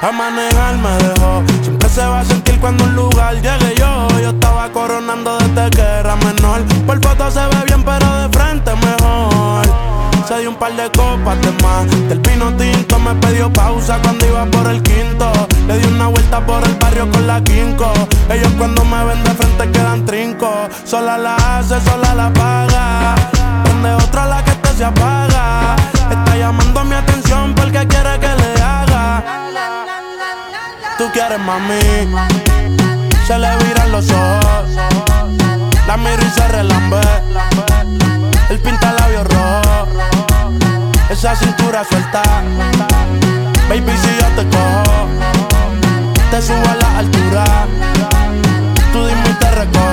A 0.00 0.12
manejar 0.12 0.78
me 0.78 0.90
dejó. 1.08 1.42
Siempre 1.60 1.88
se 1.88 2.06
va 2.06 2.20
a 2.20 2.24
sentir 2.24 2.60
cuando 2.60 2.84
un 2.84 2.94
lugar 2.94 3.34
llegue 3.34 3.74
yo. 3.76 4.06
Yo 4.20 4.30
estaba 4.30 4.70
coronando 4.70 5.36
desde 5.38 5.70
que 5.70 5.82
era 5.82 6.14
menor. 6.14 6.62
Por 6.86 7.02
foto 7.02 7.28
se 7.32 7.40
ve 7.40 7.64
bien, 7.66 7.82
pero 7.82 8.06
de 8.20 8.28
frente 8.28 8.70
mejor. 8.76 9.66
Se 10.28 10.38
dio 10.38 10.50
un 10.50 10.56
par 10.56 10.76
de 10.76 10.88
copas 10.92 11.40
de 11.40 11.50
más. 11.64 11.86
Del 12.08 12.20
pino 12.20 12.52
tinto 12.52 12.98
me 13.00 13.12
pidió 13.16 13.52
pausa 13.52 13.98
cuando 14.00 14.24
iba 14.24 14.44
por 14.46 14.68
el 14.68 14.80
quinto. 14.84 15.32
Le 15.66 15.78
di 15.78 15.86
una 15.88 16.06
vuelta 16.06 16.46
por 16.46 16.62
el 16.62 16.74
barrio 16.76 17.10
con 17.10 17.26
la 17.26 17.42
quinco. 17.42 17.92
Ellos 18.30 18.52
cuando 18.56 18.84
me 18.84 19.04
ven 19.04 19.24
de 19.24 19.30
frente 19.30 19.70
quedan 19.72 20.06
trinco. 20.06 20.68
Sola 20.84 21.18
la 21.18 21.34
hace, 21.34 21.80
sola 21.80 22.14
la 22.14 22.32
paga. 22.32 23.16
Donde 23.64 23.94
otra 23.94 24.26
la 24.26 24.44
que 24.44 24.52
te 24.52 24.74
se 24.74 24.84
apaga. 24.84 25.74
Está 26.08 26.36
llamando 26.36 26.84
mi 26.84 26.94
atención 26.94 27.52
porque 27.56 27.84
quiere 27.88 28.20
que 28.20 28.28
le 28.28 28.57
haga. 29.18 29.86
Tú 30.96 31.10
quieres 31.12 31.38
mami. 31.38 31.80
Se 33.26 33.38
le 33.38 33.56
viran 33.64 33.92
los 33.92 34.10
ojos. 34.10 34.70
La 35.86 35.96
miro 35.96 36.22
y 36.22 36.30
se 36.30 36.48
relambe. 36.48 37.00
El 38.50 38.58
pinta 38.58 38.92
labios 38.92 39.26
rojo. 39.26 39.88
Esa 41.08 41.34
cintura 41.36 41.84
suelta. 41.84 42.22
Baby, 43.68 43.92
si 44.02 44.08
yo 44.18 44.26
te 44.36 44.48
cojo, 44.48 45.08
te 46.30 46.42
subo 46.42 46.68
a 46.68 46.74
la 46.74 46.98
altura. 46.98 47.44
Tú 48.92 49.06
dime 49.06 49.28
y 49.30 49.34
te 49.34 49.50
recojo. 49.50 49.87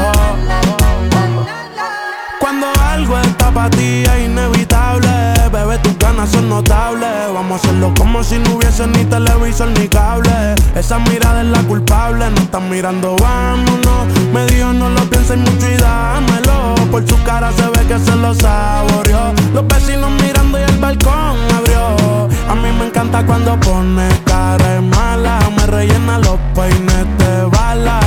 Cuando 2.40 2.68
algo 2.92 3.18
está 3.20 3.50
para 3.52 3.70
ti 3.70 4.04
es 4.04 4.26
inevitable, 4.26 5.10
bebé, 5.52 5.78
tus 5.80 5.98
ganas 5.98 6.30
son 6.30 6.50
notables. 6.50 7.34
Vamos 7.34 7.54
a 7.54 7.56
hacerlo 7.56 7.94
como 7.98 8.24
si 8.24 8.38
no 8.40 8.56
hubiese 8.56 8.86
ni 8.88 9.06
televisor 9.06 9.68
ni 9.70 9.88
cable. 9.88 10.56
Esa 10.76 11.00
mirada 11.00 11.42
es 11.42 11.48
la 11.48 11.62
culpable, 11.64 12.30
no 12.30 12.38
están 12.42 12.70
mirando, 12.70 13.16
vámonos. 13.18 14.08
Me 14.34 14.46
dijo 14.48 14.74
no 14.74 14.90
lo 14.90 15.02
pienses 15.10 15.38
mucho 15.38 15.70
y 15.70 15.78
dámelo. 15.78 16.76
Por 16.92 17.08
su 17.08 17.22
cara 17.24 17.52
se 17.54 17.64
ve 17.70 17.88
que 17.88 18.00
se 18.00 18.16
lo 18.16 18.34
saboreó. 18.34 19.34
Los 19.54 19.68
vecinos 19.68 20.12
mirando 20.22 20.60
y 20.60 20.64
el 20.64 20.78
balcón 20.78 21.38
abrió. 21.58 22.30
A 22.50 22.56
mí 22.56 22.70
me 22.78 22.88
encanta 22.88 23.26
cuando 23.26 23.60
pone 23.60 24.08
cara 24.26 24.82
mala. 24.82 25.40
Me 25.56 25.66
rellena 25.68 26.20
los 26.20 26.40
peines 26.54 27.06
de 27.18 27.46
bala 27.46 28.05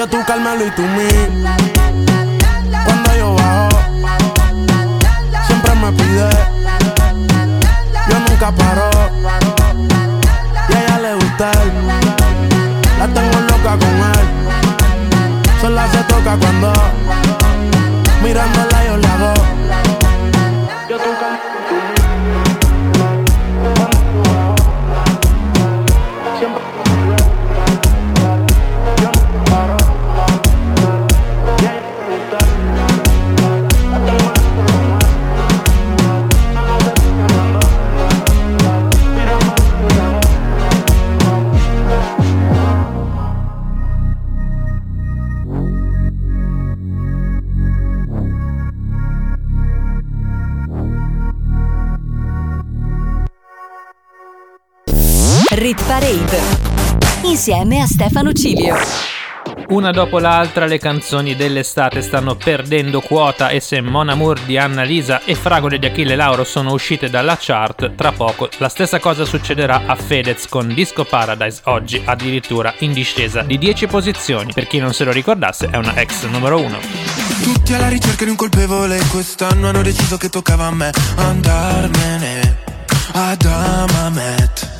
yo 0.00 0.06
tú 0.08 0.16
Carmelo 0.26 0.66
y 0.66 0.70
tú 0.70 0.80
mí. 0.80 1.08
Cuando 2.86 3.16
yo 3.18 3.34
bajo, 3.34 3.68
siempre 5.46 5.74
me 5.74 5.92
pide. 5.92 6.30
Yo 8.08 8.18
nunca 8.20 8.50
paro. 8.50 8.90
Y 10.70 10.72
a 10.72 10.80
ella 10.84 10.98
le 11.00 11.14
gusta 11.16 11.50
él. 11.50 11.72
La 12.98 13.08
tengo 13.08 13.40
loca 13.42 13.72
con 13.78 13.94
él. 14.14 14.26
Sola 15.60 15.86
se 15.92 15.98
toca 16.04 16.34
cuando 16.38 16.72
mirándola 18.22 18.84
yo 18.86 18.96
le 18.96 19.06
hago. 19.06 19.34
Yo 20.88 20.96
tú 20.96 21.10
Rit 55.70 55.84
Parade 55.84 56.40
insieme 57.22 57.80
a 57.80 57.86
Stefano 57.86 58.32
Cilio. 58.32 58.76
Una 59.68 59.92
dopo 59.92 60.18
l'altra 60.18 60.66
le 60.66 60.80
canzoni 60.80 61.36
dell'estate 61.36 62.02
stanno 62.02 62.34
perdendo 62.34 63.00
quota 63.00 63.50
e 63.50 63.60
se 63.60 63.80
Mon 63.80 64.08
Amour 64.08 64.40
di 64.40 64.58
Annalisa 64.58 65.22
e 65.22 65.36
Fragole 65.36 65.78
di 65.78 65.86
Achille 65.86 66.16
Lauro 66.16 66.42
sono 66.42 66.72
uscite 66.72 67.08
dalla 67.08 67.36
chart, 67.38 67.94
tra 67.94 68.10
poco 68.10 68.48
la 68.58 68.68
stessa 68.68 68.98
cosa 68.98 69.24
succederà 69.24 69.82
a 69.86 69.94
Fedez 69.94 70.48
con 70.48 70.74
Disco 70.74 71.04
Paradise, 71.04 71.60
oggi 71.66 72.02
addirittura 72.04 72.74
in 72.78 72.92
discesa 72.92 73.42
di 73.42 73.56
10 73.56 73.86
posizioni. 73.86 74.52
Per 74.52 74.66
chi 74.66 74.80
non 74.80 74.92
se 74.92 75.04
lo 75.04 75.12
ricordasse 75.12 75.68
è 75.70 75.76
una 75.76 75.94
ex 75.94 76.24
numero 76.24 76.58
1. 76.58 76.78
Tutti 77.44 77.74
alla 77.74 77.88
ricerca 77.88 78.24
di 78.24 78.30
un 78.30 78.36
colpevole 78.36 79.00
Quest'anno 79.08 79.68
hanno 79.68 79.82
deciso 79.82 80.16
che 80.16 80.30
toccava 80.30 80.66
a 80.66 80.72
me 80.72 80.90
Andarmene 81.14 82.58
ad 83.12 83.44
Amamet 83.44 84.79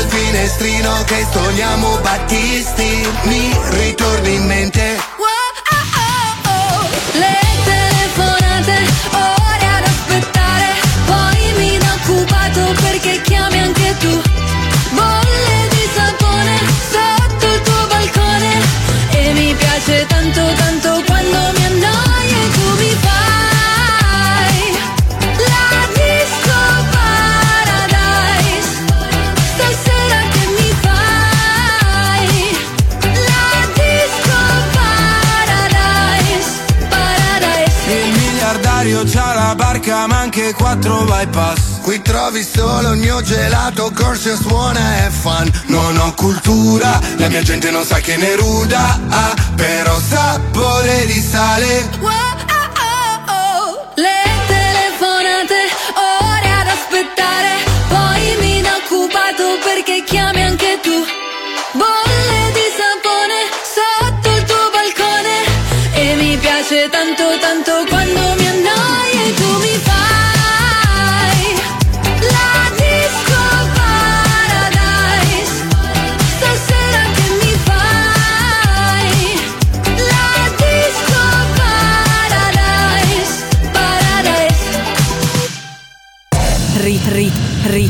Il 0.00 0.08
finestrino 0.08 1.04
che 1.04 1.26
stoniamo 1.28 1.98
Battisti. 1.98 3.06
Mi 3.24 3.54
ritorni 3.72 4.34
in 4.34 4.46
mente 4.46 5.09
ma 40.06 40.18
anche 40.18 40.52
quattro 40.54 41.04
bypass. 41.04 41.80
Qui 41.82 42.02
trovi 42.02 42.42
solo 42.42 42.92
il 42.92 42.98
mio 43.00 43.20
gelato, 43.22 43.90
corso 43.94 44.34
suona 44.36 45.06
e 45.06 45.10
fan. 45.10 45.50
Non 45.66 45.96
ho 45.98 46.14
cultura, 46.14 47.00
la 47.16 47.28
mia 47.28 47.42
gente 47.42 47.70
non 47.70 47.84
sa 47.84 47.98
che 47.98 48.16
ne 48.16 48.36
ruda 48.36 48.98
ah, 49.08 49.34
Però 49.56 49.98
sapore 49.98 51.06
di 51.06 51.20
sale. 51.20 51.88
Le 53.94 54.22
telefonate, 54.46 55.60
ore 55.94 56.50
ad 56.60 56.68
aspettare, 56.68 57.50
poi 57.88 58.36
mi 58.40 58.62
do 58.62 58.68
occupato 58.84 59.58
perché 59.62 60.04
chiami 60.04 60.42
anche 60.42 60.78
tu. 60.82 61.04
Bolle 61.72 62.09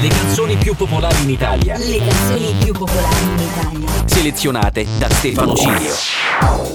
Le 0.00 0.08
canzoni 0.10 0.56
più 0.56 0.76
popolari 0.76 1.22
in 1.24 1.30
Italia. 1.30 1.76
Le 1.76 1.98
canzoni 1.98 2.54
più 2.62 2.72
popolari 2.72 3.24
in 3.24 3.38
Italia. 3.38 3.88
Selezionate 4.06 4.86
da 4.96 5.10
Stefano 5.10 5.56
Cilio. 5.56 5.92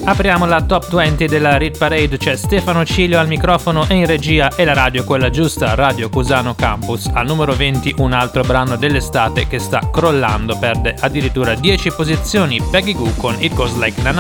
Apriamo 0.04 0.46
la 0.46 0.62
top 0.62 0.94
20 0.94 1.28
della 1.28 1.56
Rit 1.56 1.78
Parade, 1.78 2.18
c'è 2.18 2.36
Stefano 2.36 2.84
Cilio 2.84 3.18
al 3.20 3.30
microfono 3.30 3.88
e 3.88 3.94
in 3.94 4.06
regia 4.06 4.54
e 4.54 4.66
la 4.66 4.74
radio 4.74 5.06
quella 5.06 5.30
giusta, 5.30 5.74
Radio 5.74 6.10
Cusano 6.10 6.54
Campus. 6.54 7.10
Al 7.14 7.26
numero 7.26 7.56
20 7.56 7.96
un 8.00 8.12
altro 8.12 8.44
brano 8.44 8.76
dell'estate 8.76 9.48
che 9.48 9.58
sta 9.58 9.90
crollando, 9.90 10.58
perde 10.58 10.94
addirittura 11.00 11.56
10 11.56 11.94
posizioni, 11.94 12.62
Peggy 12.70 12.94
Goo 12.94 13.14
con 13.16 13.38
It 13.40 13.54
Goes 13.54 13.78
Like 13.78 14.02
Na 14.02 14.12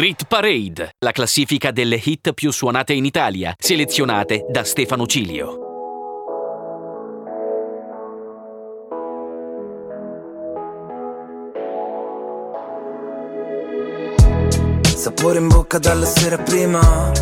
Rit 0.00 0.24
Parade, 0.24 0.94
la 1.00 1.12
classifica 1.12 1.72
delle 1.72 2.00
hit 2.02 2.32
più 2.32 2.50
suonate 2.52 2.94
in 2.94 3.04
Italia, 3.04 3.54
selezionate 3.58 4.46
da 4.48 4.64
Stefano 4.64 5.06
Cilio. 5.06 5.58
Sapore 14.82 15.38
in 15.38 15.48
bocca 15.48 15.78
dalla 15.78 16.06
sera 16.06 16.38
prima. 16.38 17.12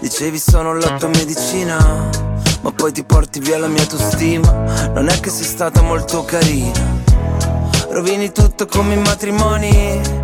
Dicevi 0.00 0.38
sono 0.38 0.74
la 0.74 0.96
tua 0.96 1.08
medicina 1.08 2.10
Ma 2.62 2.72
poi 2.72 2.90
ti 2.90 3.04
porti 3.04 3.38
via 3.38 3.58
la 3.58 3.68
mia 3.68 3.82
autostima. 3.82 4.88
Non 4.88 5.06
è 5.06 5.20
che 5.20 5.30
sei 5.30 5.44
stata 5.44 5.82
molto 5.82 6.24
carina. 6.24 6.82
Rovini 7.90 8.32
tutto 8.32 8.66
come 8.66 8.94
i 8.94 8.98
matrimoni 8.98 10.23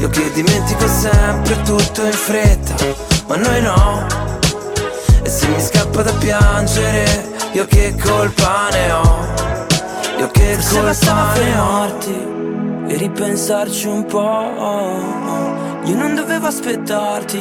Io 0.00 0.08
che 0.08 0.30
dimentico 0.32 0.86
sempre 0.88 1.60
tutto 1.62 2.04
in 2.04 2.12
fretta 2.12 2.74
ma 3.28 3.36
noi 3.36 3.62
no 3.62 4.06
E 5.22 5.28
se 5.28 5.46
mi 5.48 5.60
scappa 5.60 6.02
da 6.02 6.12
piangere 6.12 7.28
io 7.52 7.64
che 7.66 7.94
colpa 8.02 8.68
ne 8.72 8.90
ho 8.92 9.26
Io 10.18 10.28
che 10.30 10.54
Forse 10.54 10.80
bastava 10.80 11.20
colpa 11.20 11.34
ne 11.34 11.34
fermarti 11.34 12.38
e 12.90 12.96
ripensarci 12.96 13.86
un 13.86 14.04
po'. 14.04 14.52
Io 15.84 15.94
non 15.96 16.14
dovevo 16.16 16.48
aspettarti, 16.48 17.40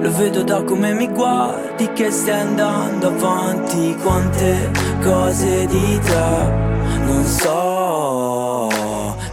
lo 0.00 0.12
vedo 0.12 0.42
da 0.42 0.62
come 0.64 0.92
mi 0.92 1.08
guardi 1.08 1.90
che 1.94 2.10
stai 2.10 2.40
andando 2.40 3.08
avanti. 3.08 3.96
Quante 4.02 4.70
cose 5.02 5.66
di 5.66 5.98
te 6.04 6.64
non 7.06 7.24
so, 7.24 8.68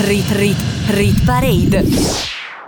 Rit 0.00 0.30
Rit 0.30 0.56
Rit 0.88 1.24
Parade. 1.24 1.84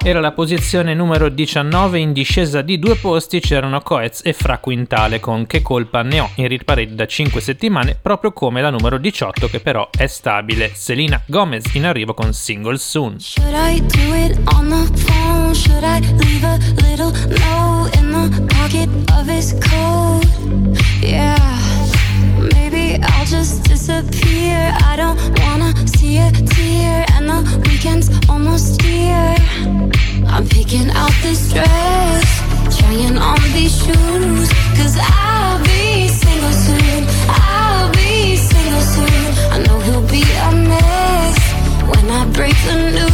Era 0.02 0.20
la 0.20 0.32
posizione 0.32 0.94
numero 0.94 1.28
19 1.28 1.98
in 1.98 2.12
discesa 2.12 2.62
di 2.62 2.78
due 2.78 2.96
posti 2.96 3.38
c'erano 3.40 3.80
Coez 3.82 4.22
e 4.24 4.32
Fra 4.32 4.58
Quintale 4.58 5.20
con 5.20 5.46
Che 5.46 5.62
colpa 5.62 6.02
ne 6.02 6.20
ho 6.20 6.30
in 6.36 6.48
Rit 6.48 6.64
Parade 6.64 6.94
da 6.94 7.06
5 7.06 7.40
settimane 7.40 7.96
proprio 8.00 8.32
come 8.32 8.62
la 8.62 8.70
numero 8.70 8.98
18 8.98 9.48
che 9.48 9.60
però 9.60 9.88
è 9.96 10.06
stabile 10.06 10.72
Selena 10.74 11.20
Gomez 11.26 11.74
in 11.74 11.84
arrivo 11.84 12.14
con 12.14 12.32
Single 12.32 12.78
Soon 12.78 13.20
Should 13.20 13.52
I 13.52 13.80
do 13.80 14.14
it 14.14 14.38
on 14.54 14.68
the 14.68 14.98
phone? 15.00 15.54
Should 15.54 15.84
I 15.84 16.00
leave 16.16 16.44
a 16.46 16.56
little 16.82 17.12
note 17.12 17.96
in 17.98 18.10
the 18.10 18.42
pocket 18.54 18.88
of 19.12 19.28
his 19.28 19.52
coat? 19.60 20.24
Yeah, 21.02 21.36
maybe 22.54 22.98
I'll 23.02 23.26
just 23.26 23.68
disappear. 23.68 24.74
I 24.80 24.96
don't 24.96 25.18
wanna 25.40 25.74
see 25.86 26.18
a 26.18 26.30
tear, 26.30 27.04
weekend's 28.00 28.28
almost 28.28 28.82
here. 28.82 29.36
I'm 30.26 30.46
picking 30.48 30.90
out 30.90 31.12
this 31.22 31.52
dress, 31.52 32.78
trying 32.78 33.18
on 33.18 33.40
these 33.52 33.76
shoes, 33.76 34.48
cause 34.76 34.96
I'll 35.00 35.62
be 35.64 36.08
single 36.08 36.52
soon. 36.52 37.06
I'll 37.28 37.92
be 37.92 38.36
single 38.36 38.80
soon. 38.80 39.52
I 39.52 39.58
know 39.66 39.78
he'll 39.80 40.08
be 40.08 40.22
a 40.22 40.52
mess 40.68 41.38
when 41.88 42.10
I 42.10 42.24
break 42.32 42.56
the 42.66 42.76
news, 42.96 43.09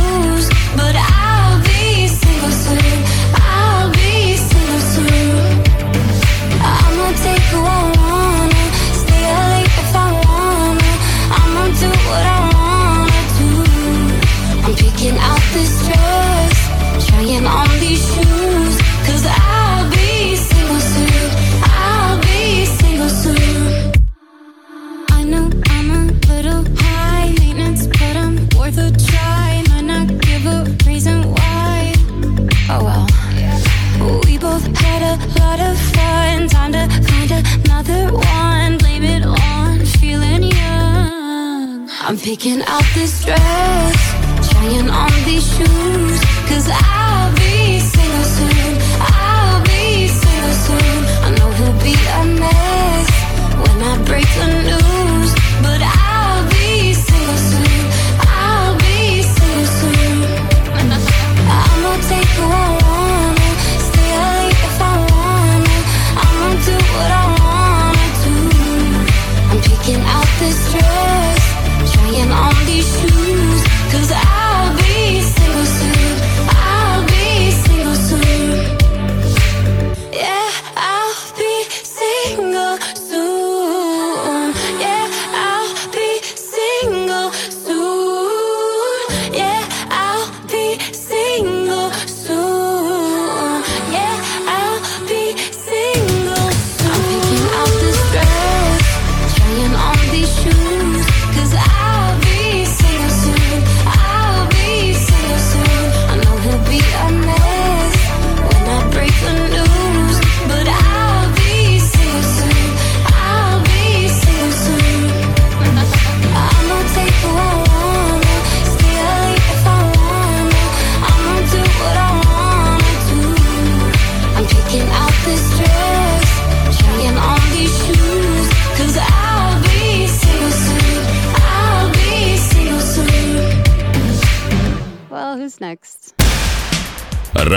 picking 42.27 42.61
out 42.63 42.83
this 42.93 43.25
dress, 43.25 44.51
trying 44.51 44.91
on 44.91 45.13
these 45.25 45.47
shoes. 45.57 46.21
Cause 46.49 46.69
I'll 46.69 46.96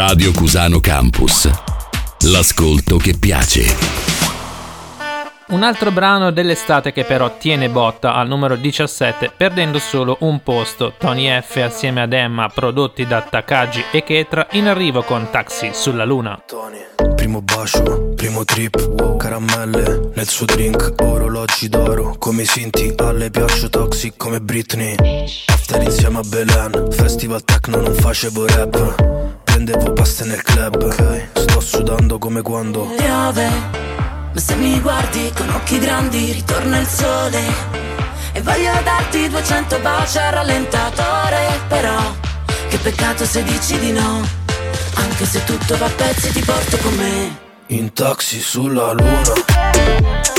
Radio 0.10 0.32
Cusano 0.32 0.80
Campus. 0.80 1.48
L'ascolto 2.32 2.98
che 2.98 3.16
piace. 3.20 3.64
Un 5.50 5.62
altro 5.62 5.92
brano 5.92 6.32
dell'estate 6.32 6.92
che 6.92 7.04
però 7.04 7.38
tiene 7.38 7.70
botta 7.70 8.16
al 8.16 8.28
numero 8.28 8.56
17 8.56 9.32
perdendo 9.38 9.78
solo 9.78 10.18
un 10.22 10.42
posto. 10.42 10.94
Tony 10.98 11.30
F 11.40 11.58
assieme 11.58 12.02
ad 12.02 12.14
Emma 12.14 12.50
prodotti 12.50 13.06
da 13.06 13.22
Takagi 13.22 13.84
e 13.92 14.04
Ketra 14.04 14.48
in 14.54 14.68
arrivo 14.68 15.04
con 15.04 15.28
Taxi 15.30 15.70
sulla 15.74 16.06
luna. 16.06 16.42
Primo 17.16 17.44
bacio, 17.44 18.14
primo 18.16 18.44
trip, 18.46 19.16
caramelle 19.18 20.10
nel 20.16 20.28
suo 20.28 20.48
drink, 20.48 20.96
orologi 21.04 21.70
d'oro, 21.70 22.16
come 22.18 22.42
i 22.42 22.46
Sinti, 22.48 22.96
alle 22.98 23.30
piaccio 23.30 23.70
toxic 23.70 24.18
come 24.18 24.42
Britney. 24.42 24.96
After 25.46 25.84
insieme 25.84 26.18
a 26.18 26.24
Belen, 26.26 26.88
festival 26.90 27.44
techno 27.44 27.82
non 27.82 27.94
facevo 27.94 28.48
rap, 28.48 29.19
prendevo 29.50 29.94
paste 29.94 30.26
nel 30.26 30.42
club, 30.44 30.90
sto 31.34 31.60
sudando 31.60 32.18
come 32.20 32.42
quando 32.42 32.84
piove, 32.96 33.50
ma 34.34 34.40
se 34.40 34.56
mi 34.56 34.80
guardi 34.80 35.32
con 35.36 35.50
occhi 35.50 35.80
grandi 35.80 36.32
ritorna 36.34 36.78
il 36.78 36.88
sole 36.88 37.42
e 38.34 38.42
voglio 38.42 38.72
darti 38.84 39.28
200 39.28 39.80
baci 39.80 40.18
al 40.20 40.34
rallentatore, 40.34 41.60
però 41.68 41.98
che 42.70 42.78
peccato 42.78 43.26
se 43.26 43.44
dici 43.44 43.78
di 43.80 43.92
no, 43.92 44.22
anche 44.96 45.26
se 45.26 45.44
tutto 45.44 45.78
va 45.78 45.86
a 45.88 45.90
pezzi 45.90 46.32
ti 46.32 46.42
porto 46.42 46.78
con 46.78 46.94
me. 46.96 47.38
in 47.68 47.92
taxi 47.94 48.40
sulla 48.40 48.92
luna. 48.94 50.39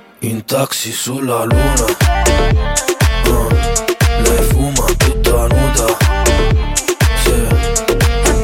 In 0.23 0.45
taxi 0.45 0.91
sulla 0.91 1.45
luna. 1.45 1.85
Uh, 3.25 3.47
lei 4.21 4.43
fuma 4.49 4.85
tutta 4.95 5.47
nuda. 5.47 5.97
Sì, 7.23 7.47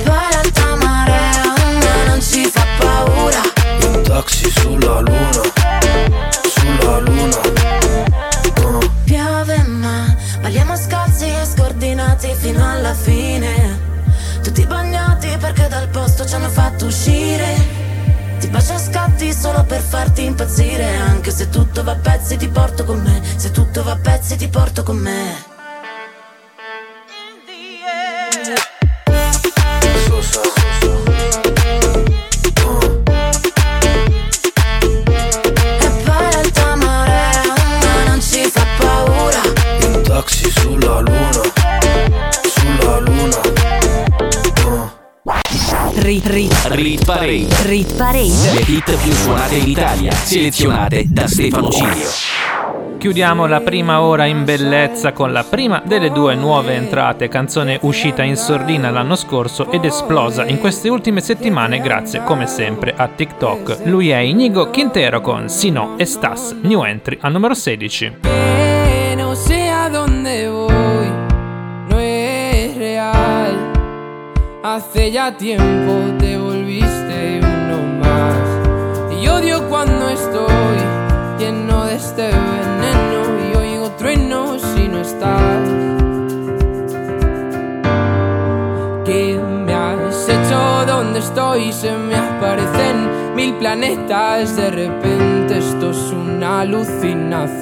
poi 0.03 0.27
l'alta 0.31 0.75
marea 0.75 1.53
ma 1.55 2.03
non 2.07 2.19
ci 2.19 2.45
fa 2.45 2.65
paura. 2.79 3.41
in 3.81 4.01
taxi 4.01 4.49
sulla 4.49 5.01
luna. 5.01 5.41
Sulla 6.49 6.97
luna. 6.97 7.41
Uh, 8.63 8.89
Piove 9.03 9.61
ma 9.67 10.15
balliamo 10.41 10.75
scalzi 10.75 11.25
e 11.25 11.45
scordinati 11.45 12.33
fino 12.35 12.71
alla 12.71 12.93
fine 12.95 13.79
Tutti 14.41 14.65
bagnati 14.65 15.29
perché 15.39 15.67
dal 15.67 15.87
posto 15.89 16.25
ci 16.25 16.33
hanno 16.33 16.49
fatto 16.49 16.85
uscire 16.87 17.76
Ti 18.47 18.53
bacio 18.53 18.73
a 18.75 18.79
scatti 18.79 19.33
solo 19.33 19.65
per 19.65 19.81
farti 19.81 20.23
impazzire. 20.23 20.95
Anche 20.95 21.31
se 21.31 21.49
tutto 21.49 21.83
va 21.83 21.91
a 21.91 21.95
pezzi 21.97 22.37
ti 22.37 22.47
porto 22.47 22.85
con 22.85 23.01
me. 23.01 23.21
Se 23.35 23.51
tutto 23.51 23.83
va 23.83 23.91
a 23.91 23.97
pezzi 23.97 24.37
ti 24.37 24.47
porto 24.47 24.83
con 24.83 24.95
me. 24.95 25.35
Sosa. 30.05 30.41
E 30.41 30.76
Rit, 45.99 46.27
rit, 46.27 46.53
Rit 46.67 47.05
Parade. 47.05 47.47
rit 47.63 47.95
parade. 47.97 48.53
Le 48.53 48.61
hit 48.67 48.95
più 49.01 49.11
suonate 49.11 49.55
in 49.55 49.67
Italia, 49.67 50.11
selezionate 50.11 51.05
da 51.07 51.27
Stefano 51.27 51.69
Cilio. 51.71 52.07
Chiudiamo 52.99 53.47
la 53.47 53.61
prima 53.61 54.01
ora 54.01 54.25
in 54.25 54.45
bellezza 54.45 55.11
con 55.11 55.31
la 55.31 55.43
prima 55.43 55.81
delle 55.83 56.11
due 56.11 56.35
nuove 56.35 56.75
entrate, 56.75 57.29
canzone 57.29 57.79
uscita 57.81 58.21
in 58.21 58.37
sordina 58.37 58.91
l'anno 58.91 59.15
scorso 59.15 59.71
ed 59.71 59.85
esplosa 59.85 60.45
in 60.45 60.59
queste 60.59 60.87
ultime 60.87 61.19
settimane 61.19 61.79
grazie, 61.79 62.23
come 62.23 62.45
sempre, 62.45 62.93
a 62.95 63.07
TikTok. 63.07 63.79
Lui 63.85 64.09
è 64.09 64.17
Inigo 64.17 64.69
Quintero 64.69 65.19
con 65.19 65.49
Sino 65.49 65.95
e 65.97 66.05
Stas, 66.05 66.55
new 66.61 66.83
entry 66.83 67.17
al 67.21 67.31
numero 67.31 67.55
16. 67.55 68.56
Hace 74.69 75.11
ya 75.11 75.31
tiempo 75.31 75.93
te 76.19 76.37
volviste 76.37 77.39
uno 77.41 77.77
más. 78.01 79.17
Y 79.17 79.25
odio 79.29 79.65
cuando 79.69 80.09
estoy 80.09 80.77
lleno 81.39 81.85
de 81.85 81.95
este 81.95 82.23
veneno 82.23 83.21
y 83.47 83.55
oigo 83.55 83.91
truenos 83.91 84.61
si 84.61 84.89
no 84.89 84.99
estás. 84.99 85.63
¿Qué 89.05 89.39
me 89.39 89.73
has 89.73 90.27
hecho? 90.27 90.85
¿Dónde 90.85 91.19
estoy? 91.19 91.71
Se 91.71 91.93
me 91.93 92.17
aparecen 92.17 93.35
mil 93.35 93.53
planetas. 93.53 94.57
De 94.57 94.69
repente 94.69 95.59
esto 95.59 95.91
es 95.91 96.11
una 96.11 96.59
alucinación. 96.59 97.55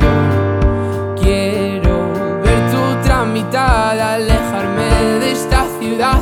Quiero 1.21 2.11
ver 2.41 2.71
tu 2.71 3.25
mitad, 3.31 3.99
alejarme 3.99 5.19
de 5.19 5.31
esta 5.33 5.64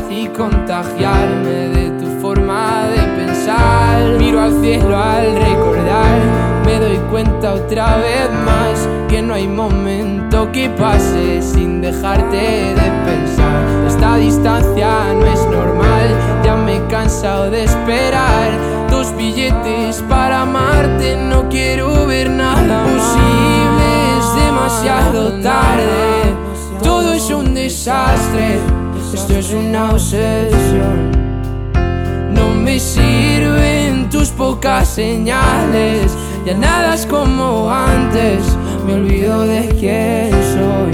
y 0.10 0.28
contagiarme 0.28 1.70
de 1.70 1.90
tu 2.00 2.06
forma 2.22 2.84
de 2.90 3.02
pensar. 3.24 4.20
Miro 4.20 4.42
al 4.42 4.62
cielo 4.62 4.98
al 4.98 5.36
recordar, 5.36 6.20
me 6.66 6.80
doy 6.80 6.98
cuenta 7.10 7.54
otra 7.54 7.98
vez 7.98 8.30
más 8.46 8.88
que 9.08 9.22
no 9.22 9.34
hay 9.34 9.48
momento 9.48 10.52
que 10.52 10.70
pase 10.70 11.42
sin 11.42 11.82
dejarte 11.82 12.36
de 12.76 12.92
pensar. 13.06 13.88
Esta 13.88 14.18
distancia 14.18 15.14
no 15.14 15.26
es 15.26 15.42
normal, 15.46 16.10
ya 16.44 16.56
me 16.56 16.78
he 16.78 16.88
cansado 16.88 17.50
de 17.50 17.64
esperar. 17.64 18.52
Dos 18.90 19.16
billetes 19.16 20.04
para 20.10 20.42
amarte, 20.42 21.16
no 21.16 21.48
quiero 21.48 22.06
ver 22.06 22.30
nada 22.30 22.84
posible, 22.84 23.88
es 24.20 24.46
demasiado 24.46 25.42
tarde. 25.42 26.36
Todo 26.84 27.14
es 27.14 27.30
un 27.30 27.54
desastre, 27.54 28.60
esto 29.14 29.34
es 29.38 29.54
una 29.54 29.92
obsesión. 29.92 31.12
No 32.34 32.50
me 32.50 32.80
sirven 32.80 34.10
tus 34.10 34.30
pocas 34.30 34.88
señales, 34.88 36.12
ya 36.46 36.56
nada 36.56 36.96
es 36.96 37.06
como 37.06 37.70
antes, 37.70 38.40
me 38.86 38.96
olvido 38.96 39.44
de 39.44 39.68
quién 39.80 40.32
soy. 40.32 40.92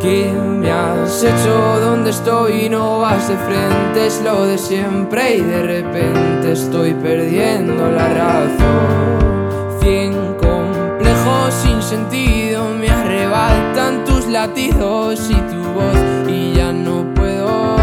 ¿Qué 0.00 0.32
me 0.32 0.70
has 0.70 1.22
hecho? 1.22 1.80
¿Dónde 1.80 2.10
estoy? 2.10 2.68
No 2.68 3.00
vas 3.00 3.28
de 3.28 3.36
frente, 3.36 4.06
es 4.06 4.20
lo 4.22 4.44
de 4.46 4.58
siempre 4.58 5.36
y 5.36 5.40
de 5.40 5.62
repente 5.62 6.52
estoy 6.52 6.92
perdiendo 6.94 7.90
la 7.90 8.08
razón. 8.08 9.80
Cien 9.80 10.12
complejos 10.34 11.54
sin 11.62 11.82
sentido 11.82 12.68
me 12.78 12.88
arrebatan 12.88 14.04
latidos 14.28 15.30
y 15.30 15.34
tu 15.34 15.62
voz 15.72 16.28
y 16.28 16.52
ya 16.54 16.72
no 16.72 17.04
puedo 17.14 17.76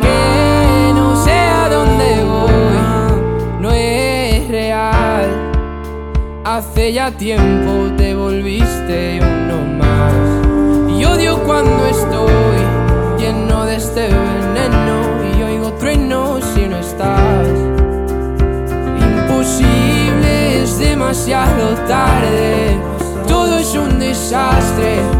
que 0.00 0.92
no 0.94 1.16
sé 1.24 1.32
a 1.32 1.68
dónde 1.68 2.24
voy, 2.24 3.60
no 3.60 3.70
es 3.70 4.48
real. 4.48 5.28
Hace 6.44 6.92
ya 6.92 7.10
tiempo 7.10 7.94
te 7.96 8.14
volviste 8.14 9.20
uno 9.20 9.78
más. 9.78 10.14
Y 10.96 11.04
odio 11.04 11.38
cuando 11.44 11.86
estoy 11.86 12.30
lleno 13.18 13.64
de 13.64 13.76
este 13.76 14.08
veneno 14.08 15.38
y 15.38 15.42
oigo 15.42 15.72
truenos 15.74 16.44
si 16.54 16.66
no 16.68 16.78
estás. 16.78 17.48
Imposible, 19.00 20.62
es 20.62 20.78
demasiado 20.78 21.74
tarde. 21.88 22.78
Todo 23.26 23.58
es 23.58 23.74
un 23.74 23.98
desastre. 23.98 25.19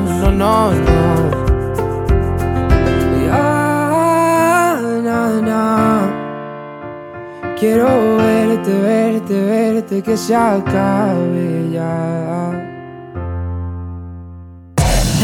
no, 0.37 0.71
no. 0.71 1.31
Ya, 3.25 4.79
na, 5.03 5.41
na. 5.41 5.63
Quiero 7.59 8.17
verte, 8.17 8.73
verte, 8.73 9.33
verte, 9.33 10.01
que 10.01 10.17
se 10.17 10.35
acabe 10.35 11.69
ya. 11.71 12.51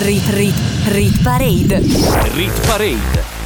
Rit 0.06 0.28
Rit 0.30 0.56
Rit 0.94 1.24
Parade. 1.24 1.82
Rit 2.36 2.54
Parade. 2.68 3.27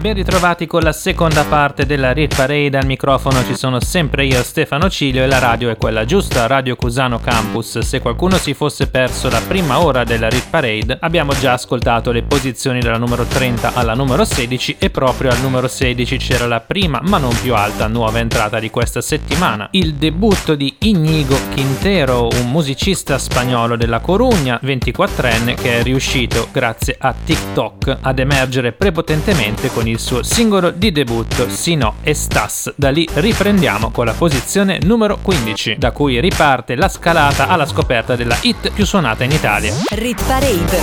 Ben 0.00 0.14
ritrovati 0.14 0.66
con 0.66 0.80
la 0.80 0.94
seconda 0.94 1.44
parte 1.44 1.84
della 1.84 2.12
Rit 2.12 2.34
Parade. 2.34 2.78
Al 2.78 2.86
microfono 2.86 3.44
ci 3.44 3.54
sono 3.54 3.80
sempre 3.80 4.24
io, 4.24 4.42
Stefano 4.42 4.88
Cilio, 4.88 5.22
e 5.22 5.26
la 5.26 5.38
radio 5.38 5.68
è 5.68 5.76
quella 5.76 6.06
giusta, 6.06 6.46
Radio 6.46 6.74
Cusano 6.74 7.18
Campus. 7.20 7.80
Se 7.80 8.00
qualcuno 8.00 8.38
si 8.38 8.54
fosse 8.54 8.88
perso 8.88 9.28
la 9.28 9.42
prima 9.46 9.84
ora 9.84 10.02
della 10.04 10.30
Rit 10.30 10.48
Parade, 10.48 10.96
abbiamo 11.02 11.34
già 11.38 11.52
ascoltato 11.52 12.12
le 12.12 12.22
posizioni 12.22 12.80
dalla 12.80 12.96
numero 12.96 13.24
30 13.24 13.74
alla 13.74 13.92
numero 13.92 14.24
16 14.24 14.76
e 14.78 14.88
proprio 14.88 15.32
al 15.32 15.40
numero 15.42 15.68
16 15.68 16.16
c'era 16.16 16.46
la 16.46 16.60
prima, 16.60 17.02
ma 17.04 17.18
non 17.18 17.38
più 17.38 17.54
alta, 17.54 17.86
nuova 17.86 18.20
entrata 18.20 18.58
di 18.58 18.70
questa 18.70 19.02
settimana. 19.02 19.68
Il 19.72 19.96
debutto 19.96 20.54
di 20.54 20.76
Inigo 20.78 21.36
Quintero, 21.52 22.26
un 22.26 22.50
musicista 22.50 23.18
spagnolo 23.18 23.76
della 23.76 24.00
Corugna, 24.00 24.58
24enne, 24.62 25.56
che 25.56 25.80
è 25.80 25.82
riuscito, 25.82 26.48
grazie 26.50 26.96
a 26.98 27.12
TikTok, 27.12 27.98
ad 28.00 28.18
emergere 28.18 28.72
prepotentemente 28.72 29.70
con 29.70 29.88
il 29.90 29.98
suo 29.98 30.22
singolo 30.22 30.70
di 30.70 30.92
debutto 30.92 31.50
Si 31.50 31.74
no 31.74 31.96
Estas. 32.02 32.72
Da 32.76 32.90
lì 32.90 33.08
riprendiamo 33.12 33.90
con 33.90 34.06
la 34.06 34.12
posizione 34.12 34.78
numero 34.82 35.18
15, 35.20 35.76
da 35.78 35.90
cui 35.90 36.20
riparte 36.20 36.76
la 36.76 36.88
scalata 36.88 37.48
alla 37.48 37.66
scoperta 37.66 38.14
della 38.16 38.38
hit 38.42 38.70
più 38.70 38.86
suonata 38.86 39.24
in 39.24 39.32
Italia. 39.32 39.74
Rit 39.90 40.24
Parade. 40.24 40.80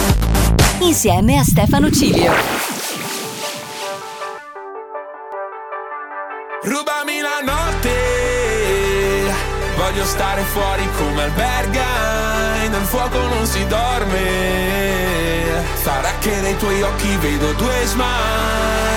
Insieme 0.80 1.40
a 1.40 1.44
Stefano 1.44 1.90
Cilio. 1.90 2.32
Rubami 6.64 7.22
la 7.22 7.40
notte, 7.46 7.94
voglio 9.78 10.04
stare 10.04 10.42
fuori 10.42 10.84
come 10.98 11.24
alberga, 11.24 12.68
nel 12.70 12.84
fuoco 12.84 13.20
non 13.28 13.46
si 13.46 13.66
dorme. 13.68 14.86
Sarà 15.82 16.12
che 16.20 16.36
nei 16.42 16.58
tuoi 16.58 16.82
occhi 16.82 17.16
vedo 17.22 17.54
due 17.54 17.86
smile. 17.86 18.97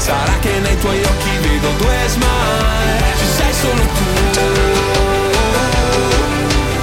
Sarà 0.00 0.38
che 0.40 0.58
nei 0.60 0.78
tuoi 0.78 0.98
occhi 1.02 1.30
vedo 1.42 1.68
due 1.76 1.96
smile. 2.08 3.14
Ci 3.18 3.26
sei 3.36 3.52
solo 3.52 3.82
tu. 3.82 4.04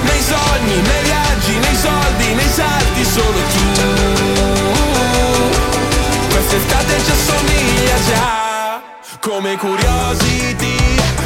Nei 0.02 0.22
sogni, 0.22 0.80
nei 0.80 1.02
viaggi, 1.02 1.58
nei 1.58 1.74
soldi, 1.74 2.34
nei 2.34 2.48
salti, 2.48 3.04
solo 3.04 3.40
tu. 3.52 3.64
Quest'estate 6.30 7.02
ci 7.04 7.10
assomiglia 7.10 7.96
già. 8.06 8.82
Come 9.18 9.56
curiosity, 9.56 10.76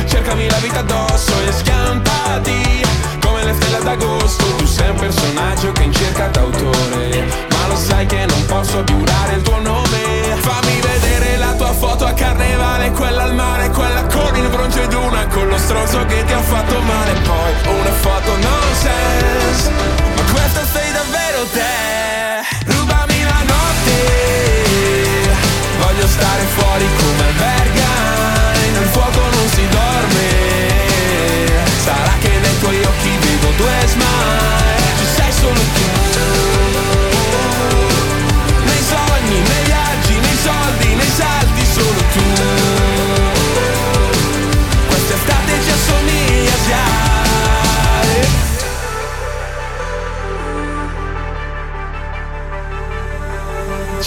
cercami 0.09 0.49
la 0.49 0.59
vita 0.59 0.79
addosso 0.79 1.33
e 1.47 1.53
schiampati. 1.53 2.83
Come 3.21 3.45
le 3.45 3.53
stelle 3.53 3.83
d'agosto, 3.83 4.45
tu 4.57 4.65
sei 4.65 4.89
un 4.89 4.97
personaggio 4.97 5.73
che 5.73 5.83
in 5.83 5.93
cerca 5.93 6.27
d'autore. 6.29 7.52
Lo 7.73 7.79
sai 7.79 8.05
che 8.05 8.27
non 8.27 8.45
posso 8.45 8.85
più 8.85 9.01
dare 9.03 9.37
il 9.37 9.41
tuo 9.41 9.59
nome. 9.59 10.37
Fammi 10.41 10.79
vedere 10.81 11.39
la 11.39 11.55
tua 11.55 11.73
foto 11.73 12.05
a 12.05 12.13
carnevale 12.13 12.91
Quella 12.91 13.23
al 13.23 13.35
mare, 13.35 13.71
quella 13.71 14.03
con 14.03 14.37
il 14.37 14.47
bronzo 14.49 14.83
ed 14.83 14.93
una 14.93 15.27
Con 15.29 15.49
lo 15.49 15.57
stronzo 15.57 16.05
che 16.05 16.23
ti 16.25 16.33
ha 16.35 16.43
fatto 16.43 16.79
male. 16.81 17.13
Poi 17.13 17.53
una 17.75 17.93
foto 17.93 18.37
nonsense 18.37 19.71
Ma 20.17 20.23
questa 20.33 20.67
sei 20.67 20.93
davvero 20.93 21.47
te. 21.51 22.75
Rubami 22.75 23.23
la 23.23 23.43
notte 23.53 23.97
Voglio 25.79 26.07
stare 26.09 26.43
fuori 26.55 26.87
come 26.99 27.27
albergai 27.27 27.82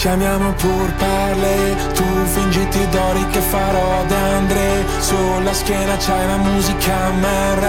Ci 0.06 0.12
amiamo 0.12 0.52
pur 0.52 0.92
parle, 0.92 1.74
tu 1.92 2.04
fingiti 2.26 2.88
d'ori 2.90 3.26
che 3.32 3.40
farò 3.40 4.04
d'Andre 4.04 4.84
Sulla 5.00 5.52
schiena 5.52 5.96
c'hai 5.96 6.26
la 6.28 6.36
musica 6.36 7.10
MR 7.10 7.66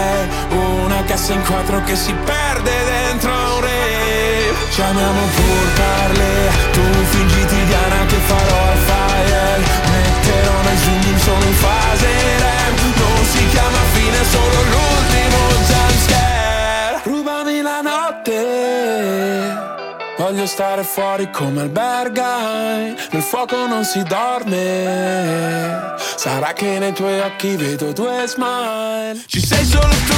Una 0.86 1.04
cassa 1.06 1.34
in 1.34 1.42
quattro 1.42 1.82
che 1.84 1.96
si 1.96 2.14
perde 2.14 2.72
dentro 2.86 3.32
un 3.32 3.62
re. 3.62 4.54
Ci 4.70 4.82
amiamo 4.82 5.22
pur 5.36 5.68
parle, 5.82 6.52
tu 6.74 6.84
fingiti 7.10 7.66
Diana 7.66 8.06
che 8.06 8.20
farò 8.30 8.62
al 8.70 8.78
fire. 8.86 9.58
Metterò 9.90 10.62
nel 10.62 10.78
zoom 10.78 11.18
solo 11.18 11.44
in 11.44 11.54
fase 11.56 12.08
REM 12.38 12.76
Non 12.98 13.26
si 13.26 13.48
chiama 13.48 13.82
fine, 13.94 14.24
solo 14.30 14.62
l'ultimo 14.62 15.27
Voglio 20.30 20.46
stare 20.46 20.84
fuori 20.84 21.32
come 21.32 21.62
albergai. 21.62 22.94
Nel 23.12 23.22
fuoco 23.22 23.66
non 23.66 23.86
si 23.86 24.04
dorme. 24.04 25.96
Sarà 26.18 26.52
che 26.52 26.80
nei 26.80 26.92
tuoi 26.92 27.22
occhi 27.22 27.56
vedo 27.56 27.94
due 27.94 28.26
smile. 28.28 29.24
Ci 29.26 29.40
sei 29.40 29.64
solo 29.64 29.88
tu 29.88 30.16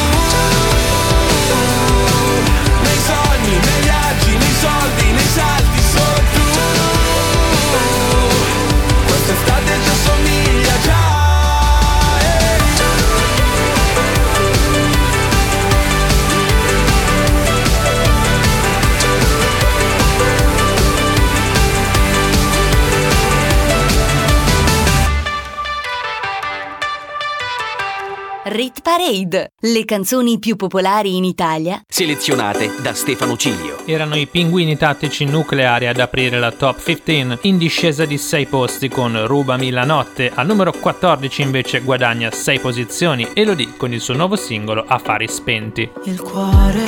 Rit 28.52 28.82
Parade, 28.82 29.52
le 29.60 29.86
canzoni 29.86 30.40
più 30.40 30.56
popolari 30.56 31.18
in 31.18 31.24
Italia 31.24 31.84
Selezionate 31.88 32.72
da 32.82 32.96
Stefano 32.96 33.38
Ciglio. 33.38 33.86
Erano 33.86 34.16
i 34.16 34.26
pinguini 34.26 34.76
tattici 34.76 35.24
nucleari 35.26 35.86
ad 35.86 36.00
aprire 36.00 36.40
la 36.40 36.52
top 36.52 36.82
15 36.82 37.48
in 37.48 37.60
discesa 37.60 38.06
di 38.06 38.18
6 38.18 38.48
posti 38.48 38.90
con 38.90 39.28
Rubami 39.28 39.70
la 39.70 39.84
notte. 39.84 40.32
Al 40.34 40.48
numero 40.48 40.72
14 40.72 41.44
invece 41.44 41.82
guadagna 41.82 42.32
6 42.32 42.60
posizioni 42.60 43.28
Elodie 43.36 43.78
con 43.78 43.94
il 43.94 44.02
suo 44.02 44.16
nuovo 44.16 44.36
singolo 44.36 44.84
Affari 44.88 45.28
spenti. 45.28 45.88
Il 46.06 46.20
cuore 46.20 46.88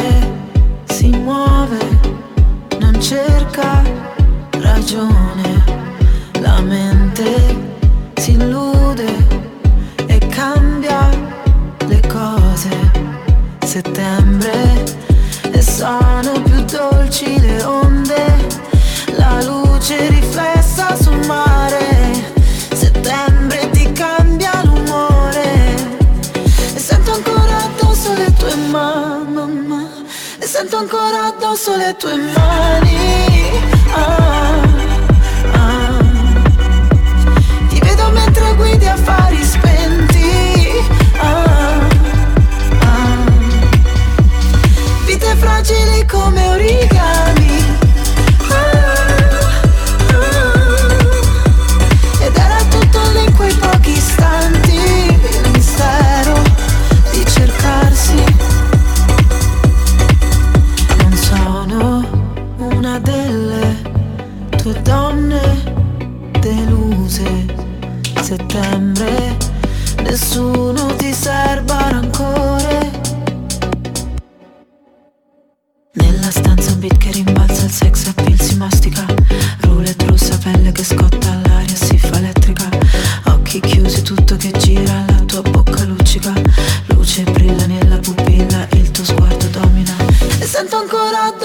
si 0.85 1.09
muove, 1.09 1.77
non 2.79 2.99
cerca 2.99 3.83
ragione, 4.49 5.63
la 6.39 6.59
mente 6.59 7.55
si 8.15 8.31
illude 8.31 8.80
Settembre 13.71 14.83
e 15.49 15.61
sono 15.61 16.41
più 16.43 16.61
dolci 16.65 17.39
le 17.39 17.63
onde, 17.63 18.47
la 19.15 19.41
luce 19.43 20.09
riflessa 20.09 20.93
sul 21.01 21.25
mare. 21.25 22.21
Settembre 22.73 23.69
ti 23.69 23.89
cambia 23.93 24.61
l'umore 24.65 25.75
e 26.75 26.79
sento 26.79 27.13
ancora 27.13 27.63
addosso 27.63 28.11
le 28.11 28.33
tue 28.33 28.55
mani 28.55 29.87
E 30.37 30.45
sento 30.45 30.75
ancora 30.75 31.27
addosso 31.27 31.73
le 31.77 31.95
tue 31.97 32.17
mani 32.17 33.51
Ah, 33.93 34.61
ah. 35.53 36.03
Ti 37.69 37.79
vedo 37.79 38.09
mentre 38.09 38.53
guidi 38.55 38.85
affari 38.85 39.37
spenti 39.37 39.50
come 46.03 46.50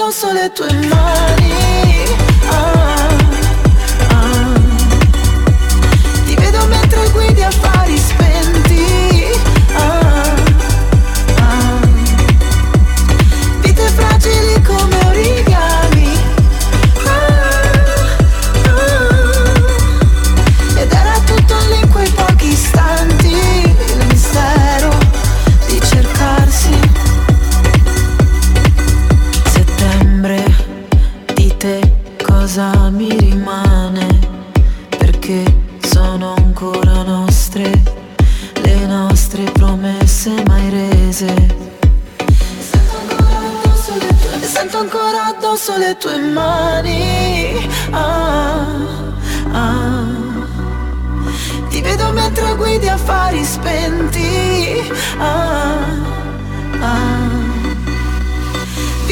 ancora 0.07 0.13
addosso 0.13 0.31
le 0.31 0.51
tue 0.51 0.73
mani 0.87 2.05
ah. 2.49 2.96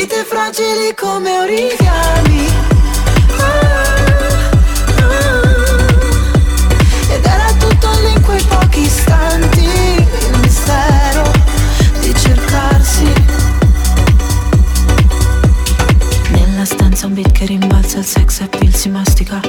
Vite 0.08 0.24
fragili 0.24 0.94
come 0.94 1.40
origami. 1.40 2.46
Ah, 3.40 4.04
ah. 5.02 5.14
Ed 7.12 7.26
era 7.26 7.52
tutto 7.58 7.90
lì 8.02 8.12
in 8.12 8.22
quei 8.22 8.44
pochi 8.44 8.82
istanti 8.82 9.64
Il 9.64 10.40
mistero 10.42 11.32
di 12.02 12.14
cercarsi. 12.14 13.14
Nella 16.30 16.66
stanza 16.66 17.08
un 17.08 17.16
beat 17.16 17.40
rimbalza 17.40 17.98
il 17.98 18.06
sex 18.06 18.42
appeal 18.42 18.76
si 18.76 18.90
mastica. 18.90 19.40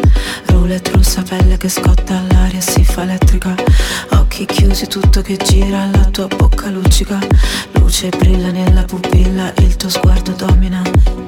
Roulette 0.47 0.91
russa, 0.93 1.21
pelle 1.21 1.59
che 1.59 1.69
scotta, 1.69 2.17
All'aria 2.17 2.63
si 2.63 2.83
fa 2.83 3.03
elettrica 3.03 3.55
così 4.77 4.89
tutto 4.89 5.23
che 5.23 5.39
gira, 5.39 5.89
la 5.91 6.05
tua 6.11 6.27
bocca 6.27 6.69
luccica, 6.69 7.19
luce 7.73 8.11
brilla 8.11 8.51
nella 8.51 8.83
pupilla, 8.85 9.51
il 9.57 9.75
tuo 9.77 9.89
sguardo 9.89 10.33
domina. 10.33 10.83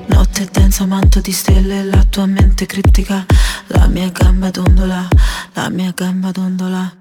Notte 0.09 0.47
densa, 0.53 0.85
manto 0.85 1.21
di 1.21 1.33
stelle, 1.33 1.83
la 1.83 2.05
tua 2.11 2.27
mente 2.27 2.67
criptica, 2.67 3.25
la 3.69 3.87
mia 3.87 4.11
gamba 4.11 4.51
dondola, 4.51 5.09
la 5.55 5.71
mia 5.71 5.95
gamba 5.97 6.31
dondola. 6.31 6.93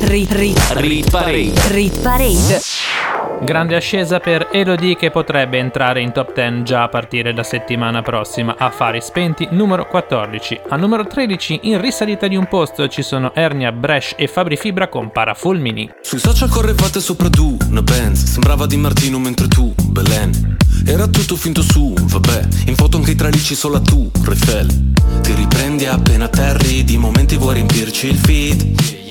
Rit, 0.00 0.32
rit, 0.32 0.58
Rit 0.72 1.10
Parade. 1.10 1.52
rit 1.68 1.98
parade. 2.00 2.60
Grande 3.44 3.74
ascesa 3.74 4.20
per 4.20 4.50
Elodie 4.52 4.94
che 4.94 5.10
potrebbe 5.10 5.58
entrare 5.58 6.00
in 6.00 6.12
top 6.12 6.32
10 6.32 6.62
già 6.62 6.84
a 6.84 6.88
partire 6.88 7.32
da 7.32 7.42
settimana 7.42 8.00
prossima. 8.00 8.54
Affari 8.56 9.00
spenti 9.00 9.48
numero 9.50 9.84
14. 9.86 10.60
Al 10.68 10.78
numero 10.78 11.04
13 11.04 11.60
in 11.64 11.80
risalita 11.80 12.28
di 12.28 12.36
un 12.36 12.46
posto 12.46 12.86
ci 12.86 13.02
sono 13.02 13.34
Ernia, 13.34 13.72
Bresh 13.72 14.14
e 14.16 14.28
Fabri 14.28 14.56
Fibra 14.56 14.86
con 14.86 15.10
Parafulmini. 15.10 15.90
Sui 16.02 16.20
social 16.20 16.48
correvate 16.48 17.00
sopra 17.00 17.28
tu, 17.28 17.56
una 17.68 17.82
Benz 17.82 18.22
Sembrava 18.24 18.66
Di 18.66 18.76
Martino 18.76 19.18
mentre 19.18 19.48
tu, 19.48 19.74
Belen 19.88 20.56
Era 20.86 21.08
tutto 21.08 21.34
finto 21.34 21.62
su, 21.62 21.94
vabbè 22.00 22.46
In 22.66 22.76
foto 22.76 22.98
anche 22.98 23.10
i 23.10 23.16
tralicci 23.16 23.56
solo 23.56 23.76
a 23.76 23.80
tu, 23.80 24.08
Refel 24.24 24.92
Ti 25.20 25.34
riprendi 25.34 25.86
appena 25.86 26.28
terri 26.28 26.84
Di 26.84 26.96
momenti 26.96 27.36
vuoi 27.36 27.54
riempirci 27.54 28.06
il 28.06 28.16
feed 28.16 29.10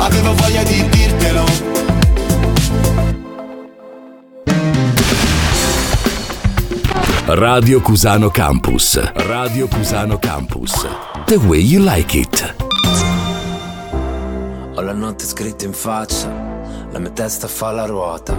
Avevo 0.00 0.34
voglia 0.34 0.62
di 0.62 0.88
dirtelo 0.88 1.44
Radio 7.26 7.80
Cusano 7.80 8.30
Campus. 8.30 8.98
Radio 9.14 9.68
Cusano 9.68 10.18
Campus. 10.18 10.86
The 11.26 11.36
way 11.36 11.60
you 11.60 11.84
like 11.84 12.18
it. 12.18 12.54
Ho 14.74 14.80
la 14.80 14.92
notte 14.92 15.24
scritta 15.24 15.64
in 15.66 15.72
faccia, 15.74 16.28
la 16.90 16.98
mia 16.98 17.10
testa 17.10 17.46
fa 17.46 17.70
la 17.70 17.84
ruota. 17.84 18.34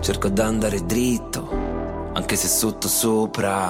Cerco 0.00 0.28
d'andare 0.30 0.84
dritto, 0.84 1.48
anche 2.14 2.34
se 2.34 2.48
sotto 2.48 2.88
sopra, 2.88 3.68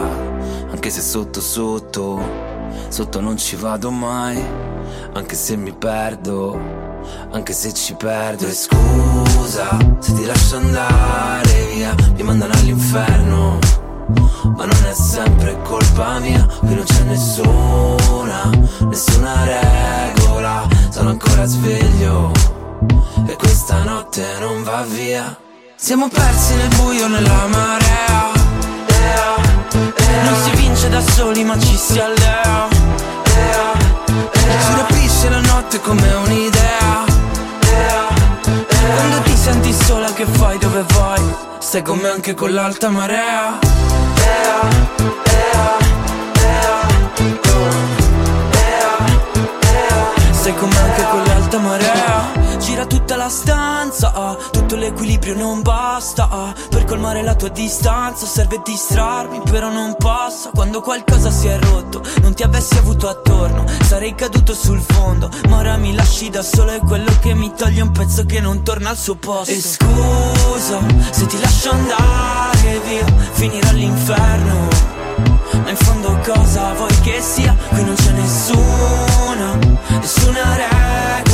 anche 0.70 0.89
se 0.89 1.01
sotto 1.01 1.41
sotto. 1.41 2.62
Sotto 2.89 3.20
non 3.20 3.37
ci 3.37 3.57
vado 3.57 3.91
mai, 3.91 4.43
anche 5.12 5.35
se 5.35 5.57
mi 5.57 5.72
perdo, 5.72 6.93
anche 7.32 7.52
se 7.52 7.72
ci 7.72 7.94
perdo. 7.94 8.46
E 8.46 8.52
scusa 8.52 9.76
se 9.98 10.14
ti 10.14 10.24
lascio 10.24 10.57
andare 10.57 11.66
via, 11.74 11.94
mi 12.14 12.22
mandano 12.22 12.52
all'inferno. 12.55 13.59
Ma 14.57 14.66
non 14.66 14.84
è 14.86 14.94
sempre 14.94 15.59
colpa 15.62 16.18
mia, 16.18 16.46
qui 16.61 16.74
non 16.74 16.84
c'è 16.84 17.02
nessuna, 17.05 18.50
nessuna 18.80 19.44
regola, 19.44 20.68
sono 20.90 21.11
ancora 21.11 21.46
sveglio 21.46 22.30
e 23.26 23.34
questa 23.36 23.82
notte 23.82 24.22
non 24.40 24.62
va 24.62 24.82
via. 24.82 25.36
Siamo 25.76 26.09
persi 26.09 26.55
nel 26.55 26.68
buio 26.76 27.09
nella 27.09 27.46
marea, 27.46 28.32
non 30.22 30.42
si 30.42 30.50
vince 30.57 30.88
da 30.88 31.00
soli 31.00 31.42
ma 31.42 31.59
ci 31.59 31.76
si 31.76 31.98
allea, 31.98 32.68
ci 34.46 34.74
rapisce 34.76 35.28
la 35.30 35.40
notte 35.40 35.80
come 35.80 36.12
un'idea. 36.12 36.93
Quando 38.95 39.20
ti 39.22 39.36
senti 39.36 39.72
sola 39.72 40.12
che 40.12 40.24
fai? 40.24 40.57
Dove 40.59 40.84
vai, 40.95 41.20
stai 41.59 41.82
con 41.82 41.99
me 41.99 42.09
anche 42.09 42.34
con 42.34 42.53
l'alta 42.53 42.88
marea. 42.90 43.59
Sei 50.30 50.55
come 50.55 50.78
anche 50.78 51.05
con 51.11 51.22
l'alta 51.24 51.59
marea. 51.59 52.32
Gira 52.59 52.86
tutta 52.86 53.16
la 53.16 53.28
stanza, 53.28 53.73
quanto 54.74 54.76
l'equilibrio 54.76 55.34
non 55.34 55.62
basta 55.62 56.28
ah, 56.28 56.54
Per 56.68 56.84
colmare 56.84 57.22
la 57.22 57.34
tua 57.34 57.48
distanza. 57.48 58.26
Serve 58.26 58.60
distrarmi 58.64 59.40
Però 59.50 59.70
non 59.70 59.94
passa. 59.96 60.50
Quando 60.50 60.80
qualcosa 60.80 61.30
si 61.30 61.46
è 61.46 61.58
rotto 61.58 62.02
Non 62.22 62.34
ti 62.34 62.42
avessi 62.42 62.76
avuto 62.76 63.08
attorno 63.08 63.64
sarei 63.82 64.14
caduto 64.14 64.54
sul 64.54 64.80
fondo. 64.80 65.30
Ma 65.48 65.58
ora 65.58 65.76
mi 65.76 65.94
lasci 65.94 66.30
da 66.30 66.42
solo 66.42 66.72
è 66.72 66.78
quello 66.80 67.10
che 67.20 67.34
mi 67.34 67.52
toglie 67.54 67.82
un 67.82 67.92
pezzo 67.92 68.24
che 68.24 68.40
non 68.40 68.62
torna 68.62 68.90
al 68.90 68.96
suo 68.96 69.14
posto. 69.14 69.52
E 69.52 69.60
scusa 69.60 70.80
se 71.10 71.26
ti 71.26 71.40
lascio 71.40 71.70
andare 71.70 72.80
via 72.84 73.04
Finire 73.32 73.68
all'inferno. 73.68 74.68
Ma 75.62 75.70
in 75.70 75.76
fondo 75.76 76.18
cosa 76.24 76.72
vuoi 76.74 77.00
che 77.00 77.20
sia? 77.20 77.56
Qui 77.68 77.84
non 77.84 77.94
c'è 77.94 78.10
nessuna 78.10 79.58
Nessuna 80.00 80.56
regola. 80.56 81.24
E 81.30 81.34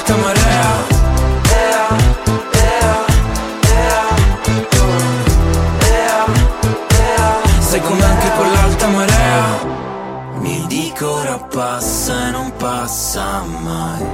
l'alta 0.00 0.16
marea. 0.16 0.98
Stai 7.58 7.80
con 7.82 7.96
me 7.96 8.04
anche 8.04 8.30
con 8.36 8.52
l'alta 8.52 8.86
marea? 8.88 9.44
Mi 10.40 10.64
dico 10.66 11.12
ora 11.12 11.38
passa 11.38 12.28
e 12.28 12.30
non 12.30 12.52
passa 12.56 13.42
mai. 13.42 14.04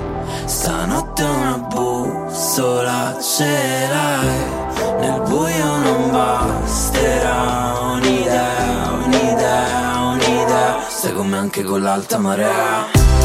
Stanotte 0.44 1.22
una 1.22 1.58
bussola 1.58 3.16
ce 3.20 3.88
l'hai. 3.90 4.64
Nel 5.00 5.22
buio 5.22 5.76
non 5.78 6.10
basterà 6.10 7.78
un'idea, 7.92 8.90
un'idea, 9.04 9.98
un'idea. 10.00 10.78
Stai 10.88 11.14
con 11.14 11.28
me 11.28 11.38
anche 11.38 11.62
con 11.62 11.80
l'alta 11.82 12.18
marea 12.18 13.15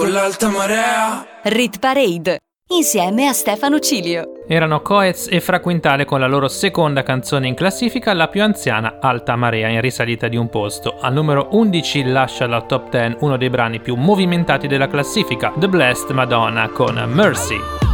con 0.00 0.12
l'alta 0.12 0.48
marea 0.48 1.26
Rit 1.42 1.78
Parade, 1.78 2.38
insieme 2.68 3.26
a 3.26 3.34
Stefano 3.34 3.78
Cilio. 3.80 4.44
Erano 4.48 4.80
Coez 4.80 5.28
e 5.30 5.42
Fraquintale 5.42 6.06
con 6.06 6.20
la 6.20 6.26
loro 6.26 6.48
seconda 6.48 7.02
canzone 7.02 7.48
in 7.48 7.54
classifica, 7.54 8.14
la 8.14 8.28
più 8.28 8.42
anziana, 8.42 8.96
Alta 8.98 9.36
Marea, 9.36 9.68
in 9.68 9.82
risalita 9.82 10.26
di 10.28 10.36
un 10.36 10.48
posto. 10.48 10.96
Al 10.98 11.12
numero 11.12 11.48
11 11.50 12.04
lascia 12.04 12.46
la 12.46 12.62
top 12.62 12.88
10 12.88 13.16
uno 13.20 13.36
dei 13.36 13.50
brani 13.50 13.80
più 13.80 13.94
movimentati 13.94 14.66
della 14.66 14.88
classifica, 14.88 15.52
The 15.54 15.68
Blessed 15.68 16.10
Madonna 16.12 16.70
con 16.70 16.94
Mercy. 17.12 17.89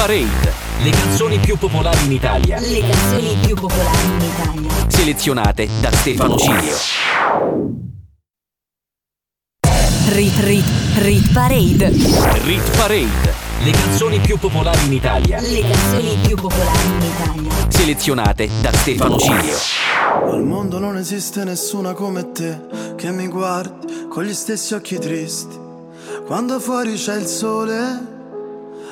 Parade, 0.00 0.50
le 0.82 0.90
canzoni 0.92 1.38
più 1.40 1.58
popolari 1.58 2.06
in 2.06 2.12
Italia, 2.12 2.58
Le 2.58 2.80
canzoni 2.80 3.36
più 3.44 3.54
popolari 3.54 4.06
in 4.06 4.20
Italia. 4.22 4.70
selezionate 4.88 5.68
da 5.78 5.92
Stefano 5.92 6.38
Cilio. 6.38 6.74
Rit 10.08 10.38
Rit 10.38 10.64
Rit 11.00 11.32
Parade. 11.34 11.88
Rit 12.44 12.76
Parade, 12.78 13.34
le 13.62 13.70
canzoni 13.72 14.20
più 14.20 14.38
popolari 14.38 14.86
in 14.86 14.94
Italia, 14.94 15.38
Le 15.38 15.60
canzoni 15.60 16.18
più 16.26 16.34
popolari 16.34 16.86
in 16.86 17.02
Italia. 17.02 17.52
selezionate 17.68 18.48
da 18.62 18.72
Stefano 18.72 19.18
Cilio. 19.18 19.56
Al 20.30 20.42
mondo 20.42 20.78
non 20.78 20.96
esiste 20.96 21.44
nessuna 21.44 21.92
come 21.92 22.32
te 22.32 22.58
che 22.96 23.10
mi 23.10 23.26
guardi 23.28 24.06
con 24.08 24.24
gli 24.24 24.32
stessi 24.32 24.72
occhi 24.72 24.98
tristi. 24.98 25.58
Quando 26.24 26.58
fuori 26.58 26.94
c'è 26.94 27.16
il 27.16 27.26
sole, 27.26 28.09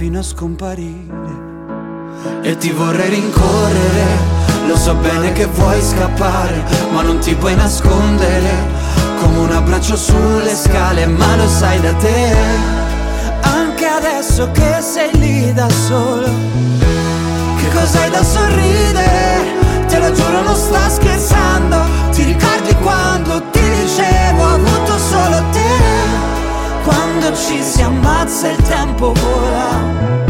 fino 0.00 0.20
a 0.20 0.22
scomparire. 0.22 1.48
E 2.40 2.56
ti 2.56 2.70
vorrei 2.70 3.10
rincorrere, 3.10 4.06
lo 4.66 4.74
so 4.74 4.94
bene 4.94 5.30
che 5.32 5.44
vuoi 5.44 5.78
scappare, 5.82 6.64
ma 6.90 7.02
non 7.02 7.18
ti 7.18 7.34
puoi 7.34 7.54
nascondere. 7.54 8.50
Come 9.20 9.36
un 9.40 9.52
abbraccio 9.52 9.96
sulle 9.96 10.54
scale, 10.54 11.04
ma 11.04 11.36
lo 11.36 11.46
sai 11.46 11.78
da 11.82 11.92
te. 11.92 12.34
Anche 13.42 13.84
adesso 13.84 14.50
che 14.52 14.80
sei 14.80 15.10
lì 15.18 15.52
da 15.52 15.68
solo. 15.68 16.30
Che 17.58 17.68
cos'hai 17.74 18.08
da 18.08 18.24
sorridere? 18.24 19.84
Te 19.86 19.98
lo 19.98 20.12
giuro 20.12 20.40
non 20.40 20.56
sta 20.56 20.88
scherzando. 20.88 21.76
Ti 22.10 22.22
ricordi 22.22 22.74
quando 22.76 23.42
ti 23.50 23.60
dicevo 23.60 24.44
ho 24.44 24.54
avuto 24.54 24.98
solo 24.98 25.42
te? 25.52 25.79
Quando 26.90 27.32
ci 27.36 27.62
si 27.62 27.82
ammazza 27.82 28.48
il 28.48 28.60
tempo 28.62 29.12
vola. 29.12 30.29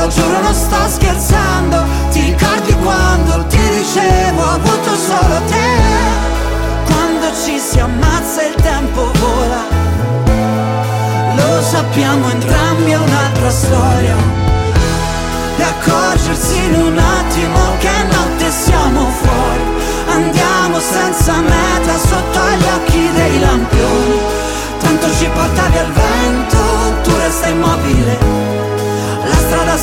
Lo 0.00 0.08
giuro 0.08 0.40
non 0.40 0.54
sto 0.54 0.88
scherzando. 0.88 1.84
Ti 2.10 2.20
ricordi 2.20 2.72
quando 2.76 3.44
ti 3.48 3.58
dicevo 3.58 4.42
ho 4.42 4.54
avuto 4.54 4.94
solo 4.96 5.42
te. 5.46 5.68
Quando 6.86 7.26
ci 7.44 7.58
si 7.58 7.78
ammazza 7.78 8.42
il 8.42 8.54
tempo 8.62 9.12
vola. 9.18 9.62
Lo 11.36 11.62
sappiamo 11.62 12.30
entrambi 12.30 12.92
è 12.92 12.96
un'altra 12.96 13.50
storia. 13.50 14.16
E 15.58 15.62
accorgersi 15.62 16.56
in 16.56 16.74
un 16.80 16.96
attimo 16.96 17.39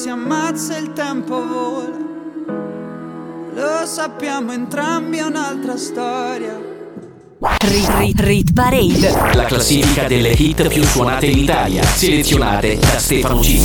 si 0.00 0.08
ammazza 0.08 0.78
il 0.78 0.94
tempo 0.94 1.46
vola. 1.46 1.94
Lo 3.52 3.84
sappiamo 3.84 4.50
entrambi 4.50 5.18
è 5.18 5.22
un'altra 5.22 5.76
storia. 5.76 6.58
Rit, 7.38 7.90
rit, 7.98 8.20
rit 8.20 8.52
Parade. 8.54 9.34
La 9.34 9.44
classifica 9.44 10.06
delle 10.06 10.30
hit 10.30 10.68
più 10.68 10.82
suonate 10.84 11.26
in 11.26 11.38
Italia, 11.40 11.82
selezionate 11.82 12.78
da 12.78 12.98
Stefano 12.98 13.40
G. 13.40 13.60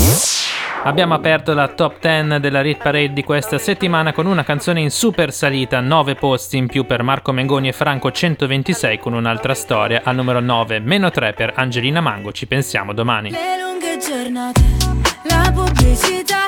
Abbiamo 0.84 1.14
aperto 1.14 1.54
la 1.54 1.70
top 1.70 2.02
10 2.02 2.42
della 2.42 2.60
Rit 2.60 2.84
Parade 2.84 3.14
di 3.14 3.24
questa 3.24 3.58
settimana 3.58 4.12
con 4.12 4.26
una 4.26 4.44
canzone 4.44 4.82
in 4.82 4.92
super 4.92 5.32
salita, 5.32 5.80
9 5.80 6.16
posti 6.16 6.58
in 6.58 6.68
più 6.68 6.86
per 6.86 7.02
Marco 7.02 7.32
Mengoni 7.32 7.70
e 7.70 7.72
Franco 7.72 8.12
126 8.12 9.00
con 9.00 9.14
un'altra 9.14 9.54
storia, 9.54 10.02
al 10.04 10.16
numero 10.16 10.42
9, 10.42 10.82
meno 10.82 11.10
3 11.10 11.32
per 11.32 11.54
Angelina 11.56 12.02
Mango, 12.02 12.34
ci 12.34 12.46
pensiamo 12.46 12.92
domani. 12.94 13.32
Le 13.32 13.58
lunghe 13.58 13.98
giornate, 13.98 14.95
la 15.26 15.52
pubblicità 15.54 16.48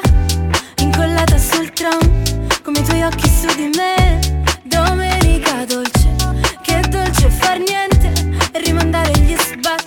incollata 0.77 1.37
sul 1.37 1.71
tram, 1.71 1.99
come 2.63 2.79
i 2.79 2.83
tuoi 2.83 3.03
occhi 3.03 3.29
su 3.29 3.47
di 3.55 3.69
me. 3.75 4.19
Domenica 4.63 5.65
dolce, 5.65 6.15
che 6.61 6.79
dolce 6.89 7.29
far 7.29 7.57
niente 7.59 8.11
rimandare 8.53 9.11
gli 9.19 9.35
sbatti 9.37 9.86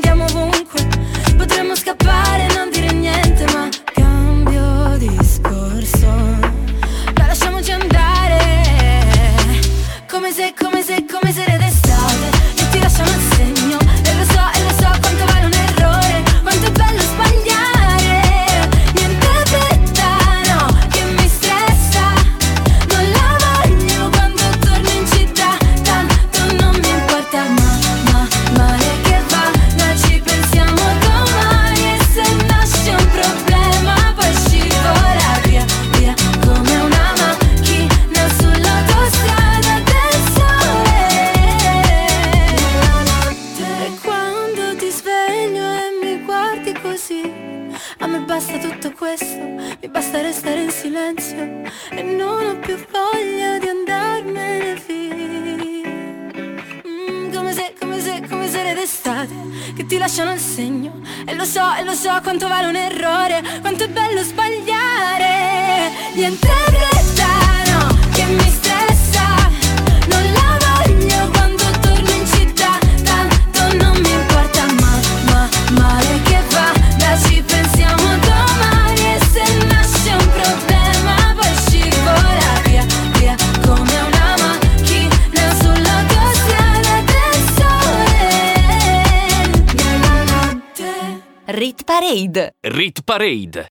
Parade. 92.81 92.81
Rit 92.81 93.03
Parade. 93.05 93.70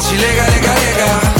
ci 0.00 0.16
lega, 0.16 0.46
lega, 0.48 0.74
lega. 0.74 1.39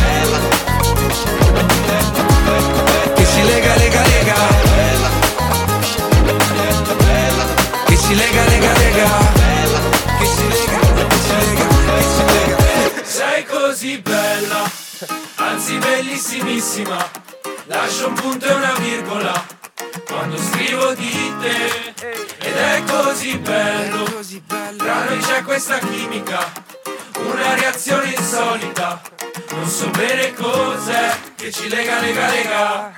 Così 13.81 13.97
bella, 13.97 14.71
anzi 15.37 15.75
bellissimissima. 15.77 17.09
Lascio 17.65 18.09
un 18.09 18.13
punto 18.13 18.45
e 18.45 18.53
una 18.53 18.73
virgola 18.73 19.43
quando 20.05 20.37
scrivo 20.37 20.93
di 20.93 21.33
te. 21.41 21.93
Ed 22.41 22.55
è 22.55 22.83
così 22.85 23.39
bello, 23.39 24.03
tra 24.77 25.05
noi 25.05 25.17
c'è 25.17 25.41
questa 25.41 25.79
chimica, 25.79 26.51
una 27.25 27.55
reazione 27.55 28.13
insolita. 28.15 29.01
Non 29.49 29.67
so 29.67 29.89
bene 29.89 30.31
cos'è 30.35 31.17
che 31.35 31.51
ci 31.51 31.67
lega, 31.67 31.99
lega, 32.01 32.29
lega. 32.29 32.93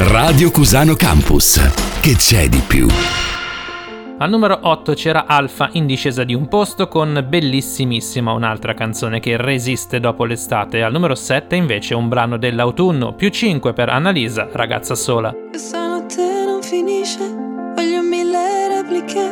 Radio 0.00 0.50
Cusano 0.50 0.94
Campus. 0.96 1.58
Che 2.00 2.14
c'è 2.14 2.46
di 2.50 2.60
più? 2.66 2.86
Al 4.22 4.28
numero 4.28 4.58
8 4.60 4.92
c'era 4.92 5.24
Alfa 5.24 5.70
in 5.72 5.86
discesa 5.86 6.24
di 6.24 6.34
un 6.34 6.46
posto 6.46 6.88
con 6.88 7.24
Bellissimissima, 7.26 8.32
un'altra 8.32 8.74
canzone 8.74 9.18
che 9.18 9.38
resiste 9.38 9.98
dopo 9.98 10.26
l'estate. 10.26 10.82
Al 10.82 10.92
numero 10.92 11.14
7 11.14 11.56
invece 11.56 11.94
un 11.94 12.06
brano 12.08 12.36
dell'autunno, 12.36 13.14
più 13.14 13.30
5 13.30 13.72
per 13.72 13.88
Annalisa, 13.88 14.46
ragazza 14.52 14.94
sola. 14.94 15.34
Questa 15.48 15.86
notte 15.86 16.44
non 16.44 16.60
finisce, 16.60 17.20
voglio 17.74 18.02
mille 18.02 18.68
repliche, 18.68 19.22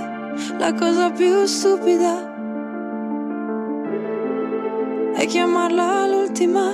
la 0.58 0.72
cosa 0.72 1.10
più 1.10 1.44
stupida 1.44 2.36
è 5.16 5.26
chiamarla 5.26 6.06
l'ultima, 6.06 6.72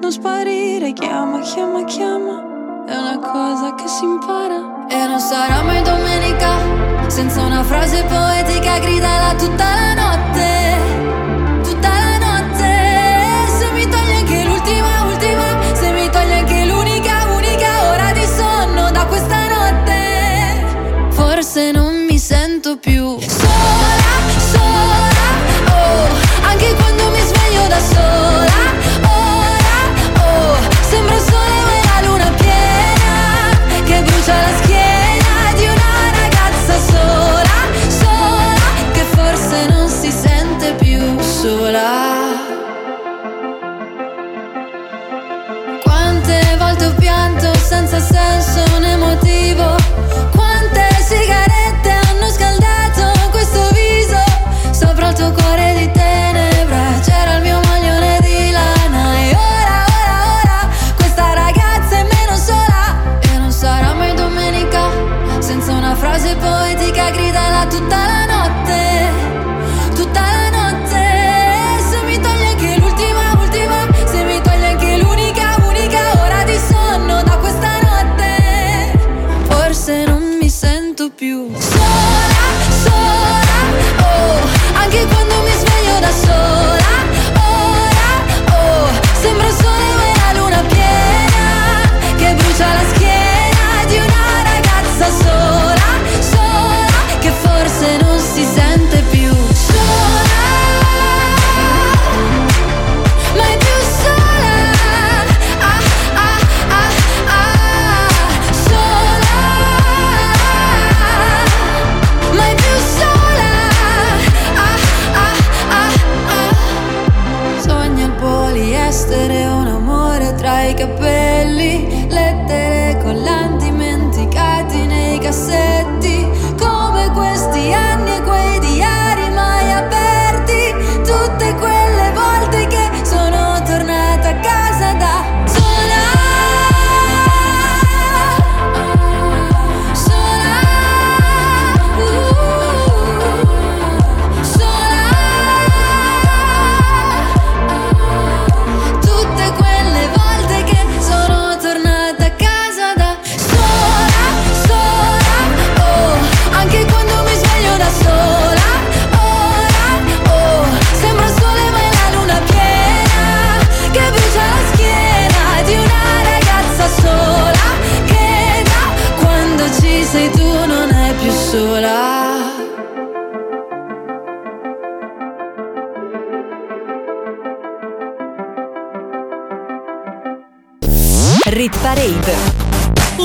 non 0.00 0.10
sparire, 0.10 0.92
chiama, 0.92 1.38
chiama, 1.38 1.84
chiama, 1.84 2.84
è 2.84 2.96
una 2.96 3.18
cosa 3.20 3.76
che 3.76 3.86
si 3.86 4.02
impara. 4.02 4.72
E 4.88 5.06
non 5.06 5.20
sarà 5.20 5.62
mai 5.62 5.82
domenica 5.82 6.83
senza 7.08 7.42
una 7.42 7.62
frase 7.62 8.02
poetica 8.04 8.78
gridala 8.78 9.34
tutta 9.34 9.64
la 9.64 9.94
notte. 9.94 11.62
Tutta 11.62 11.88
la 11.88 12.18
notte. 12.18 12.72
Se 13.58 13.70
mi 13.72 13.86
togli 13.88 14.12
anche 14.18 14.44
l'ultima, 14.44 15.04
ultima. 15.04 15.74
Se 15.74 15.90
mi 15.92 16.08
togli 16.10 16.32
anche 16.32 16.64
l'unica, 16.64 17.24
unica 17.34 17.90
ora 17.90 18.12
di 18.12 18.24
sonno 18.24 18.90
da 18.90 19.06
questa 19.06 19.48
notte. 19.48 21.10
Forse 21.10 21.70
non 21.70 22.04
mi 22.08 22.18
sento 22.18 22.76
più 22.78 23.18
sola, 23.20 23.73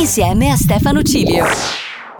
insieme 0.10 0.50
a 0.50 0.56
Stefano 0.56 1.04
Cilio. 1.04 1.46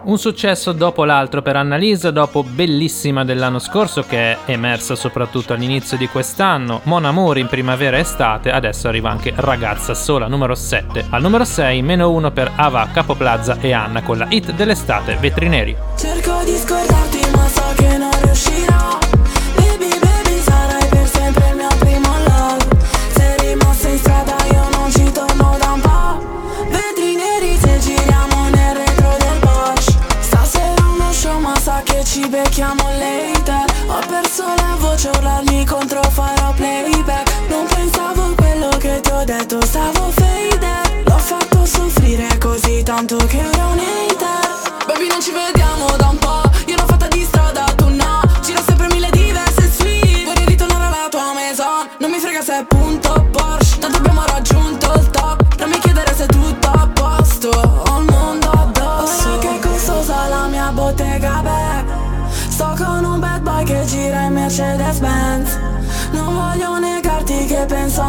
Un 0.04 0.16
successo 0.16 0.70
dopo 0.70 1.04
l'altro 1.04 1.42
per 1.42 1.56
Annalisa, 1.56 2.12
dopo 2.12 2.44
Bellissima 2.44 3.24
dell'anno 3.24 3.58
scorso 3.58 4.02
che 4.02 4.30
è 4.30 4.38
emersa 4.44 4.94
soprattutto 4.94 5.54
all'inizio 5.54 5.96
di 5.96 6.06
quest'anno, 6.06 6.82
Mon 6.84 7.04
Amour 7.04 7.38
in 7.38 7.48
primavera 7.48 7.96
e 7.96 8.00
estate, 8.00 8.52
adesso 8.52 8.86
arriva 8.86 9.10
anche 9.10 9.32
Ragazza 9.34 9.94
Sola 9.94 10.28
numero 10.28 10.54
7. 10.54 11.06
Al 11.10 11.20
numero 11.20 11.44
6 11.44 11.82
meno 11.82 12.12
1 12.12 12.30
per 12.30 12.52
Ava, 12.54 12.88
Capoplaza 12.92 13.58
e 13.60 13.72
Anna 13.72 14.02
con 14.02 14.18
la 14.18 14.26
hit 14.28 14.52
dell'estate 14.52 15.16
Vetrineri. 15.16 15.76
Cerco 15.96 16.42
di 16.44 16.54
scordarti 16.54 17.30
ma 17.34 17.48
so 17.48 17.72
che 17.74 17.98
non 17.98 18.10
riuscirò 18.22 19.09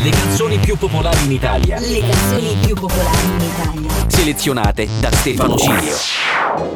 Le 0.00 0.10
canzoni 0.10 0.58
più 0.58 0.76
popolari 0.76 1.24
in 1.24 1.32
Italia. 1.32 1.76
Le 1.80 1.98
canzoni 1.98 2.56
più 2.64 2.74
popolari 2.74 3.26
in 3.26 3.40
Italia. 3.40 3.90
Selezionate 4.06 4.88
da 5.00 5.10
Stefano 5.10 5.56
Cilio. 5.56 5.96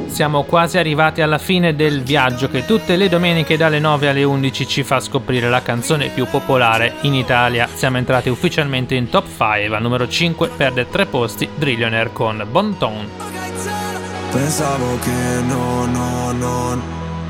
Siamo 0.08 0.42
quasi 0.42 0.78
arrivati 0.78 1.20
alla 1.20 1.38
fine 1.38 1.76
del 1.76 2.02
viaggio 2.02 2.48
che 2.48 2.64
tutte 2.64 2.96
le 2.96 3.08
domeniche 3.08 3.56
dalle 3.56 3.78
9 3.78 4.08
alle 4.08 4.24
11 4.24 4.66
ci 4.66 4.82
fa 4.82 4.98
scoprire 4.98 5.48
la 5.48 5.62
canzone 5.62 6.08
più 6.08 6.26
popolare 6.26 6.94
in 7.02 7.14
Italia. 7.14 7.68
Siamo 7.72 7.98
entrati 7.98 8.28
ufficialmente 8.28 8.96
in 8.96 9.08
top 9.08 9.26
5, 9.28 9.66
al 9.66 9.82
numero 9.82 10.08
5 10.08 10.48
perde 10.56 10.88
3 10.88 11.06
posti 11.06 11.48
Drillionaire 11.54 12.12
con 12.12 12.44
Bon 12.50 12.76
Ton. 12.76 13.08
Pensavo 14.32 14.98
che 14.98 15.40
no, 15.46 15.86
no, 15.86 16.32
non 16.32 16.82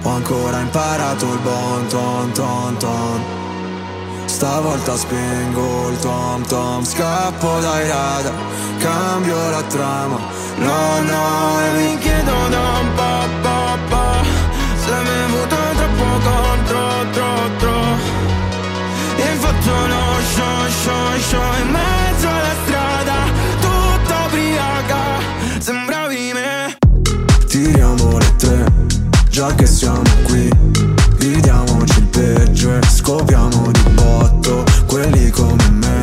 Ho 0.05 0.09
ancora 0.09 0.59
imparato 0.59 1.31
il 1.31 1.39
bon 1.41 1.87
ton 1.89 2.33
ton 2.33 2.77
ton 2.79 3.43
Stavolta 4.43 4.97
spengo 4.97 5.89
il 5.91 5.99
tom 6.01 6.45
tom 6.47 6.83
Scappo 6.83 7.61
dai 7.61 7.87
radar 7.87 8.35
Cambio 8.81 9.37
la 9.51 9.63
trama. 9.63 10.19
No, 10.57 11.01
no, 11.01 11.61
e 11.61 11.79
mi 11.79 11.99
chiedo 11.99 12.49
da 12.51 12.79
un 12.81 12.93
po', 12.93 13.29
po', 13.41 13.79
po' 13.89 14.25
Se 14.85 14.91
mi 14.91 15.05
venuto 15.05 15.57
troppo 15.77 16.29
contro, 16.29 16.81
tro, 17.13 17.57
tro. 17.59 17.81
E 19.15 19.27
faccio 19.37 19.87
lo 19.87 20.03
show, 20.35 20.69
show, 20.83 21.19
show 21.21 21.63
In 21.63 21.71
mezzo 21.71 22.29
alla 22.29 22.55
strada 22.65 23.15
Tutta 23.61 24.25
ubriaca 24.27 25.03
Sembravi 25.61 26.33
me 26.33 26.79
Tiriamo 27.47 28.19
le 28.19 28.37
tre 28.39 28.65
Già 29.29 29.55
che 29.55 29.67
siamo 29.67 30.03
qui 30.25 30.53
passa 33.63 33.82
come 35.33 35.71
me, 35.71 36.03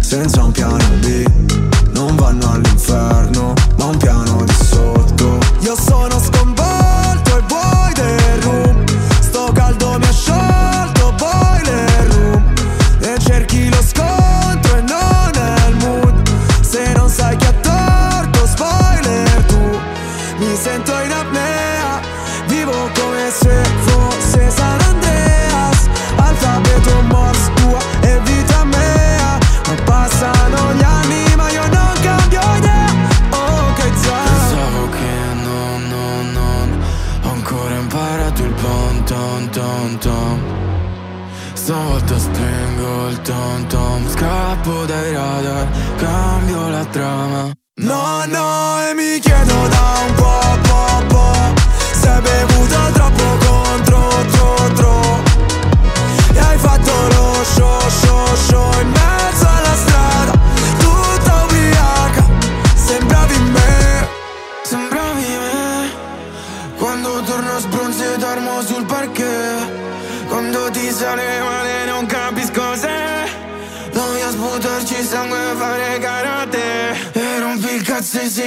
senza 0.00 0.44
un 0.44 0.52
piano 0.52 0.76
B. 1.00 1.47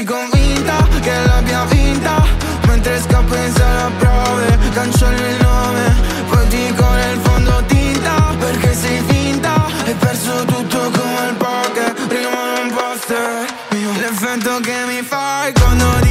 sei 0.02 0.04
convinta 0.04 0.88
che 1.02 1.12
l'abbia 1.26 1.64
vinta? 1.66 2.24
Mentre 2.68 3.00
scappo 3.02 3.36
in 3.36 3.54
sala 3.54 3.92
prove 3.98 4.58
Cancello 4.74 5.28
il 5.28 5.38
nome 5.42 5.96
Poi 6.30 6.48
dico 6.48 6.90
nel 6.90 7.20
fondo 7.22 7.64
tinta 7.68 8.34
Perché 8.38 8.74
sei 8.74 9.02
finta 9.08 9.66
Hai 9.86 9.94
perso 9.94 10.46
tutto 10.46 10.80
come 10.92 11.28
il 11.30 11.36
poker 11.36 11.94
Prima 12.08 12.54
non 12.56 12.72
posso. 12.74 13.60
L'effetto 14.00 14.60
che 14.62 14.76
mi 14.88 15.02
fai 15.02 15.54
quando 15.54 15.86
dici 16.02 16.11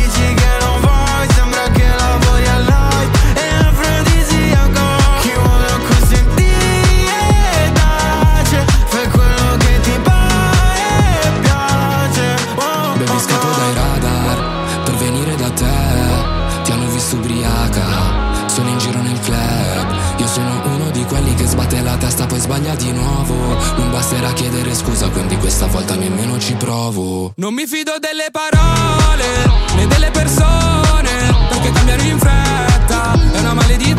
poi 22.31 22.39
sbaglia 22.39 22.77
di 22.77 22.93
nuovo. 22.93 23.35
Non 23.77 23.91
basterà 23.91 24.33
chiedere 24.33 24.73
scusa 24.75 25.09
quindi 25.09 25.37
questa 25.37 25.67
volta 25.67 25.97
nemmeno 25.97 26.39
ci 26.39 26.55
provo. 26.55 27.33
Non 27.37 27.53
mi 27.53 27.67
fido 27.67 27.95
delle 27.99 28.29
parole 28.31 29.27
né 29.75 29.87
delle 29.87 30.11
persone 30.11 31.11
Perché 31.49 31.73
cambiano 31.73 32.03
in 32.03 32.19
fretta 32.19 33.19
è 33.33 33.39
una 33.41 33.55
maledizione 33.55 33.90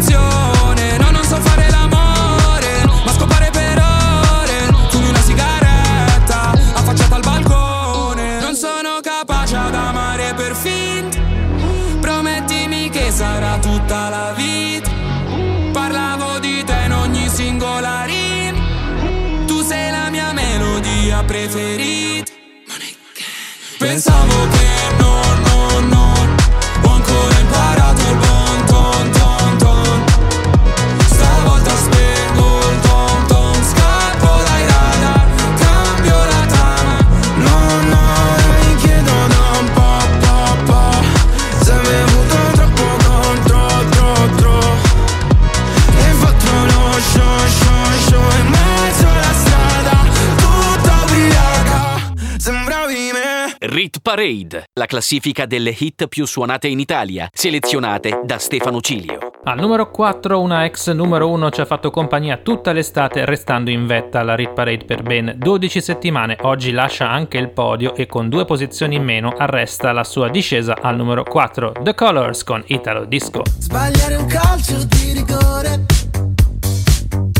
Parade, 54.13 54.65
la 54.73 54.87
classifica 54.87 55.45
delle 55.45 55.73
hit 55.79 56.07
più 56.07 56.25
suonate 56.25 56.67
in 56.67 56.79
Italia, 56.79 57.29
selezionate 57.31 58.23
da 58.25 58.39
Stefano 58.39 58.81
Cilio. 58.81 59.17
Al 59.45 59.57
numero 59.57 59.89
4 59.89 60.37
una 60.37 60.65
ex 60.65 60.91
numero 60.91 61.29
1 61.29 61.49
ci 61.49 61.61
ha 61.61 61.65
fatto 61.65 61.91
compagnia 61.91 62.35
tutta 62.35 62.73
l'estate 62.73 63.23
restando 63.23 63.69
in 63.69 63.87
vetta 63.87 64.19
alla 64.19 64.37
Hit 64.37 64.51
Parade 64.51 64.83
per 64.83 65.01
ben 65.01 65.35
12 65.37 65.79
settimane, 65.79 66.35
oggi 66.41 66.71
lascia 66.71 67.09
anche 67.09 67.37
il 67.37 67.51
podio 67.51 67.95
e 67.95 68.05
con 68.05 68.27
due 68.27 68.43
posizioni 68.43 68.97
in 68.97 69.03
meno 69.05 69.29
arresta 69.29 69.93
la 69.93 70.03
sua 70.03 70.27
discesa 70.27 70.75
al 70.81 70.97
numero 70.97 71.23
4, 71.23 71.75
The 71.81 71.95
Colors 71.95 72.43
con 72.43 72.61
Italo 72.67 73.05
Disco. 73.05 73.43
Sbagliare 73.59 74.15
un 74.15 74.25
calcio 74.25 74.83
di 74.83 75.13
rigore, 75.13 75.85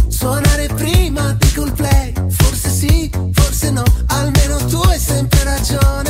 suonare 0.07 0.67
prima 0.73 1.33
di 1.33 1.51
col 1.53 1.73
play, 1.73 2.13
forse 2.29 2.69
sì, 2.69 3.11
forse 3.33 3.71
no, 3.71 3.83
almeno 4.07 4.55
tu 4.67 4.77
hai 4.87 4.97
sempre 4.97 5.43
ragione. 5.43 6.00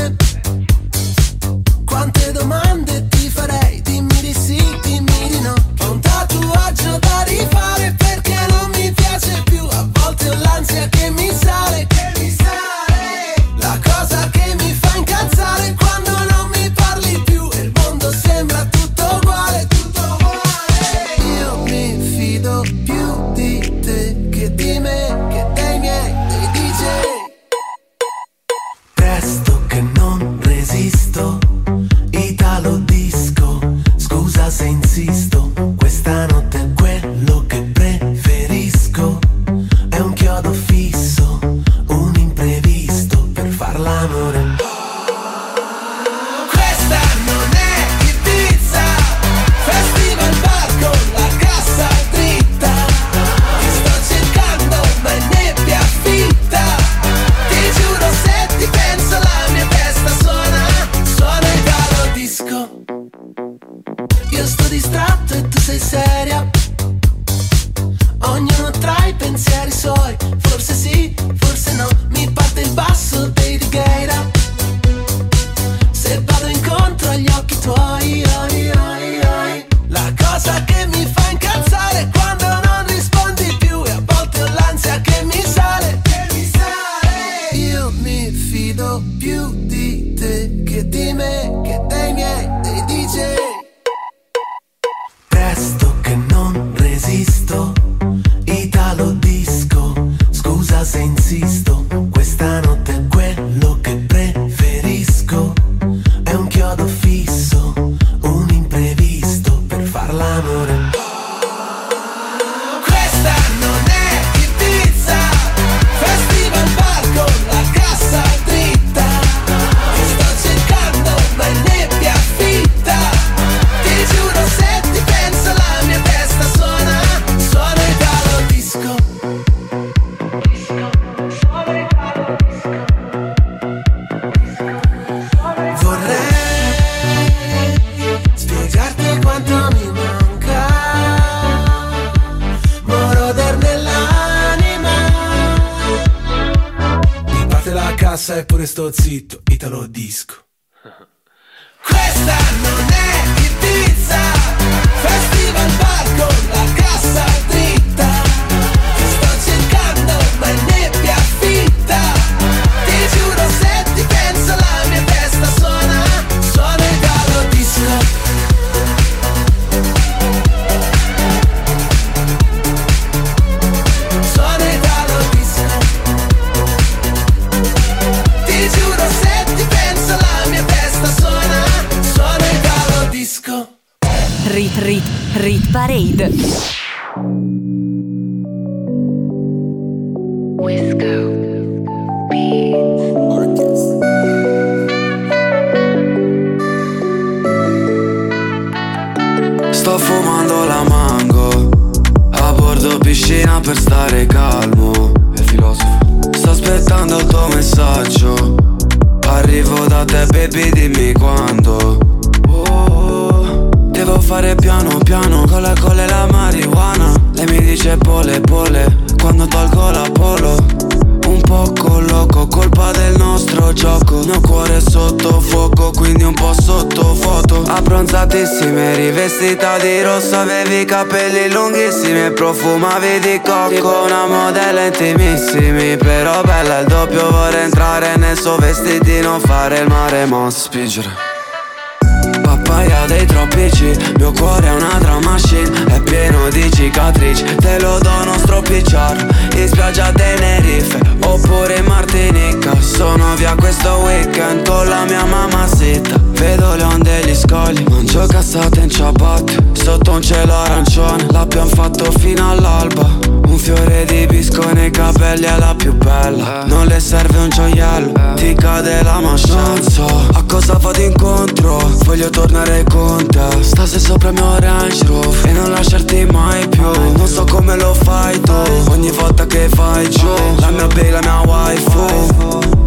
Sotto 260.31 260.39
un 260.39 260.47
cielo 260.47 260.53
arancione 260.53 261.27
L'abbiamo 261.31 261.67
fatto 261.67 262.11
fino 262.19 262.49
all'alba. 262.49 263.19
Un 263.47 263.57
fiore 263.57 264.05
di 264.05 264.25
bisco 264.27 264.63
nei 264.71 264.89
capelli 264.89 265.43
è 265.43 265.57
la 265.57 265.75
più 265.75 265.93
bella. 265.93 266.63
Non 266.65 266.85
le 266.87 266.99
serve 266.99 267.37
un 267.37 267.49
gioiello 267.49 268.11
Ti 268.35 268.53
cade 268.55 269.03
la 269.03 269.19
so 269.35 270.05
a 270.33 270.43
cosa 270.47 270.77
vado 270.77 271.01
incontro 271.01 271.77
Voglio 272.05 272.29
tornare 272.29 272.83
con 272.89 273.25
te. 273.27 273.61
Stasera 273.61 273.99
sopra 273.99 274.29
il 274.29 274.35
mio 274.35 274.59
Range 274.59 275.05
Rover 275.05 275.47
E 275.47 275.51
non 275.51 275.71
lasciarti 275.71 276.25
mai 276.25 276.67
più. 276.67 276.89
Non 277.17 277.27
so 277.27 277.43
come 277.43 277.75
lo 277.75 277.93
fai 277.93 278.39
tu 278.39 278.53
Ogni 278.89 279.11
volta 279.11 279.45
che 279.45 279.67
fai 279.69 280.09
giù 280.09 280.33
La 280.59 280.69
mia 280.69 280.87
baby, 280.87 281.09
la 281.09 281.19
mia 281.19 281.41
waifu. 281.45 282.79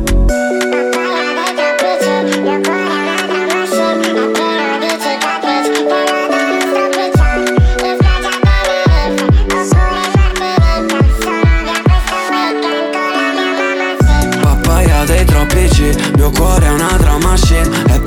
Papaya 2.45 2.84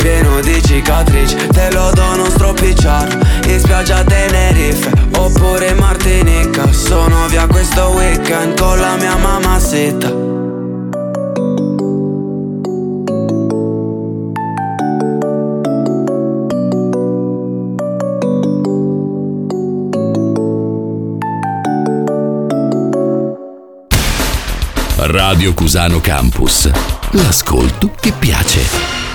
pieno 0.08 0.40
di 0.40 0.62
cicatrici 0.64 1.36
Te 1.48 1.70
lo 1.72 1.92
dono 1.94 2.30
stropicciar 2.30 3.42
In 3.48 3.60
spiaggia 3.60 4.04
Tenerife 4.04 4.90
Oppure 5.18 5.68
in 5.68 5.78
Martinica 5.78 6.72
Sono 6.72 7.28
via 7.28 7.46
questo 7.48 7.90
weekend 7.90 8.58
Con 8.58 8.80
la 8.80 8.96
mia 8.96 9.18
mamma 9.18 9.60
zitta 9.60 10.36
Radio 25.10 25.54
Cusano 25.54 26.00
Campus. 26.02 26.70
L'ascolto 27.12 27.92
che 28.00 28.12
piace. 28.12 29.07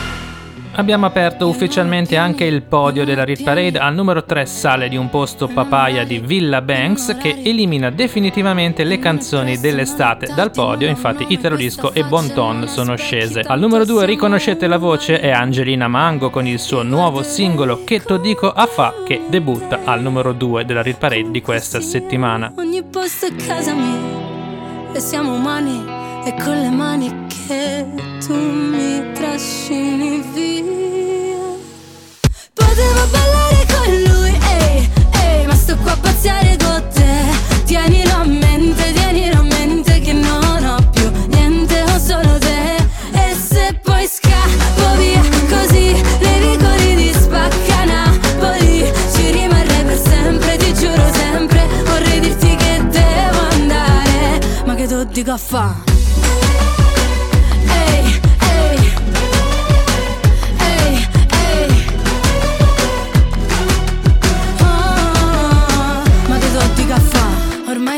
Abbiamo 0.75 1.05
aperto 1.05 1.49
ufficialmente 1.49 2.17
anche 2.17 2.45
il 2.45 2.63
podio 2.63 3.05
della 3.05 3.25
Rit 3.25 3.43
Parade. 3.43 3.79
Al 3.79 3.95
numero 3.95 4.25
3 4.25 4.47
sale 4.47 4.89
di 4.89 4.97
un 4.97 5.11
posto 5.11 5.47
papaya 5.47 6.03
di 6.05 6.19
Villa 6.19 6.63
Banks 6.63 7.19
che 7.21 7.43
elimina 7.45 7.91
definitivamente 7.91 8.83
le 8.83 8.99
canzoni 8.99 9.59
dell'estate 9.59 10.33
dal 10.35 10.51
podio. 10.51 10.89
Infatti 10.89 11.27
Italo 11.29 11.57
Disco 11.57 11.93
e 11.93 12.05
Bonton 12.05 12.67
sono 12.69 12.97
scese. 12.97 13.41
Al 13.41 13.61
numero 13.61 13.85
2 13.85 14.07
riconoscete 14.07 14.67
la 14.67 14.79
voce 14.79 15.21
è 15.21 15.31
Angelina 15.31 15.89
Mango 15.89 16.31
con 16.31 16.47
il 16.47 16.59
suo 16.59 16.83
nuovo 16.83 17.23
singolo 17.23 17.85
Che 17.85 18.01
to 18.01 18.17
dico 18.17 18.51
a 18.51 18.65
fa 18.65 18.95
che 19.05 19.21
debutta 19.29 19.81
al 19.85 20.01
numero 20.01 20.33
2 20.33 20.65
della 20.65 20.81
Rit 20.81 20.97
Parade 20.97 21.31
di 21.31 21.43
questa 21.43 21.83
settimana. 21.83 22.51
Ogni 22.57 22.83
posto 22.83 23.27
è 23.27 23.35
casa 23.37 23.75
mia 23.75 24.91
e 24.95 25.01
siamo 25.01 25.35
umani 25.35 25.85
e 26.25 26.35
con 26.43 26.59
le 26.59 26.71
mani 26.71 27.32
che 27.47 27.85
tu 28.25 28.35
mi 28.35 29.13
trascini 29.13 30.23
via. 30.33 31.41
Potevo 32.55 33.07
ballare 33.11 33.67
con 33.73 34.03
lui, 34.07 34.39
ehi, 34.59 34.91
ehi, 35.13 35.47
ma 35.47 35.55
sto 35.55 35.77
qua 35.77 35.93
a 35.93 35.97
pazziare 35.97 36.57
con 36.59 36.83
te. 36.93 37.65
Tienilo 37.65 38.15
a 38.15 38.25
mente, 38.25 38.93
tienilo 38.93 39.39
a 39.39 39.43
mente 39.43 40.01
che 40.01 40.13
non 40.13 40.65
ho 40.65 40.77
più 40.91 41.11
niente, 41.29 41.83
ho 41.83 41.99
solo 41.99 42.39
te. 42.39 42.77
E 43.13 43.35
se 43.35 43.79
poi 43.83 44.07
scappo 44.07 44.97
via 44.97 45.23
così, 45.49 46.01
nei 46.21 46.41
vicoli 46.41 46.95
di 46.95 47.13
spacca 47.13 47.85
Napoli, 47.85 48.93
ci 49.15 49.31
rimarrei 49.31 49.85
per 49.85 49.99
sempre, 49.99 50.57
ti 50.59 50.73
giuro 50.75 51.13
sempre. 51.13 51.67
Vorrei 51.85 52.21
dirti 52.21 52.55
che 52.57 52.87
devo 52.89 53.41
andare, 53.51 54.41
ma 54.65 54.75
che 54.75 54.87
tu 54.87 55.03
dico 55.05 55.33
a 55.33 55.39
fa'? 55.39 55.92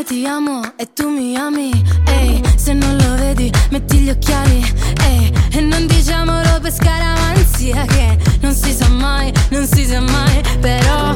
Ti 0.05 0.25
amo 0.25 0.61
e 0.75 0.93
tu 0.93 1.09
mi 1.09 1.35
ami. 1.35 1.71
Ehi, 2.05 2.41
se 2.55 2.73
non 2.73 2.95
lo 2.95 3.15
vedi, 3.15 3.51
metti 3.71 3.97
gli 3.97 4.09
occhiali. 4.09 4.63
Ehi, 5.01 5.33
e 5.51 5.61
non 5.61 5.87
diciamolo 5.87 6.59
per 6.61 6.71
scaramanzia 6.71 7.85
che 7.85 8.17
non 8.41 8.53
si 8.53 8.71
sa 8.71 8.87
mai, 8.87 9.33
non 9.49 9.65
si 9.65 9.83
sa 9.85 9.99
mai. 10.01 10.41
Però 10.59 11.15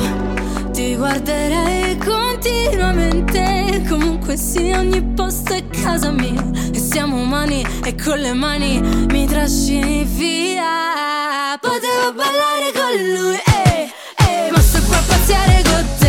ti 0.72 0.96
guarderei 0.96 1.98
continuamente. 1.98 3.84
Comunque 3.88 4.36
sia, 4.38 4.80
ogni 4.80 5.04
posto 5.14 5.54
è 5.54 5.64
casa 5.68 6.10
mia. 6.10 6.44
E 6.74 6.80
siamo 6.80 7.22
umani 7.22 7.64
e 7.84 7.96
con 7.96 8.18
le 8.18 8.34
mani 8.34 8.80
mi 9.12 9.28
trascini 9.28 10.04
via. 10.04 11.58
Potevo 11.62 12.14
ballare 12.16 12.72
con 12.74 12.92
lui, 13.14 13.36
ehi, 13.36 13.92
ehi, 14.28 14.52
ma 14.52 14.60
sto 14.60 14.82
qua 14.88 14.98
a 14.98 15.02
pazziare 15.08 15.62
con 15.64 15.86
te. 16.00 16.09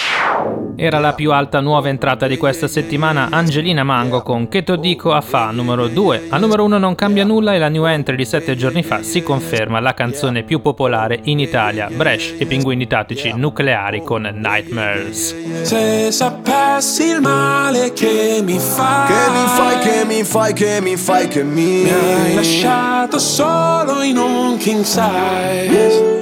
Era 0.83 0.97
la 0.97 1.13
più 1.13 1.31
alta 1.31 1.59
nuova 1.59 1.89
entrata 1.89 2.25
di 2.25 2.37
questa 2.37 2.67
settimana 2.67 3.27
Angelina 3.29 3.83
Mango 3.83 4.23
con 4.23 4.47
Che 4.47 4.63
to 4.63 4.77
dico 4.77 5.11
a 5.11 5.21
fa 5.21 5.51
numero 5.51 5.87
2. 5.87 6.23
Al 6.29 6.39
numero 6.39 6.63
1 6.63 6.79
non 6.79 6.95
cambia 6.95 7.23
nulla 7.23 7.53
e 7.53 7.59
la 7.59 7.69
new 7.69 7.85
entry 7.85 8.15
di 8.15 8.25
7 8.25 8.55
giorni 8.55 8.81
fa 8.81 9.03
si 9.03 9.21
conferma 9.21 9.79
la 9.79 9.93
canzone 9.93 10.41
più 10.41 10.59
popolare 10.59 11.19
in 11.25 11.37
Italia, 11.37 11.87
Bresh 11.87 12.33
e 12.39 12.47
Pinguini 12.47 12.87
Tattici 12.87 13.31
Nucleari 13.31 14.01
con 14.01 14.23
Nightmares. 14.23 15.61
Se 15.61 16.11
sapessi 16.11 17.03
il 17.09 17.21
male 17.21 17.93
che 17.93 18.41
mi 18.43 18.57
fai 18.57 19.05
Che 19.05 19.29
mi 19.29 19.45
fai, 19.45 19.77
che 19.77 20.05
mi 20.05 20.23
fai, 20.23 20.53
che 20.53 20.81
mi 20.81 20.97
fai, 20.97 21.27
che 21.27 21.43
mi 21.43 21.83
Mi 21.83 21.91
hai 21.91 22.33
lasciato 22.33 23.19
solo 23.19 24.01
in 24.01 24.17
un 24.17 24.57
king 24.57 24.81
size 24.81 26.21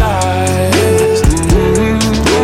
size 0.00 1.28
Mm, 1.54 1.98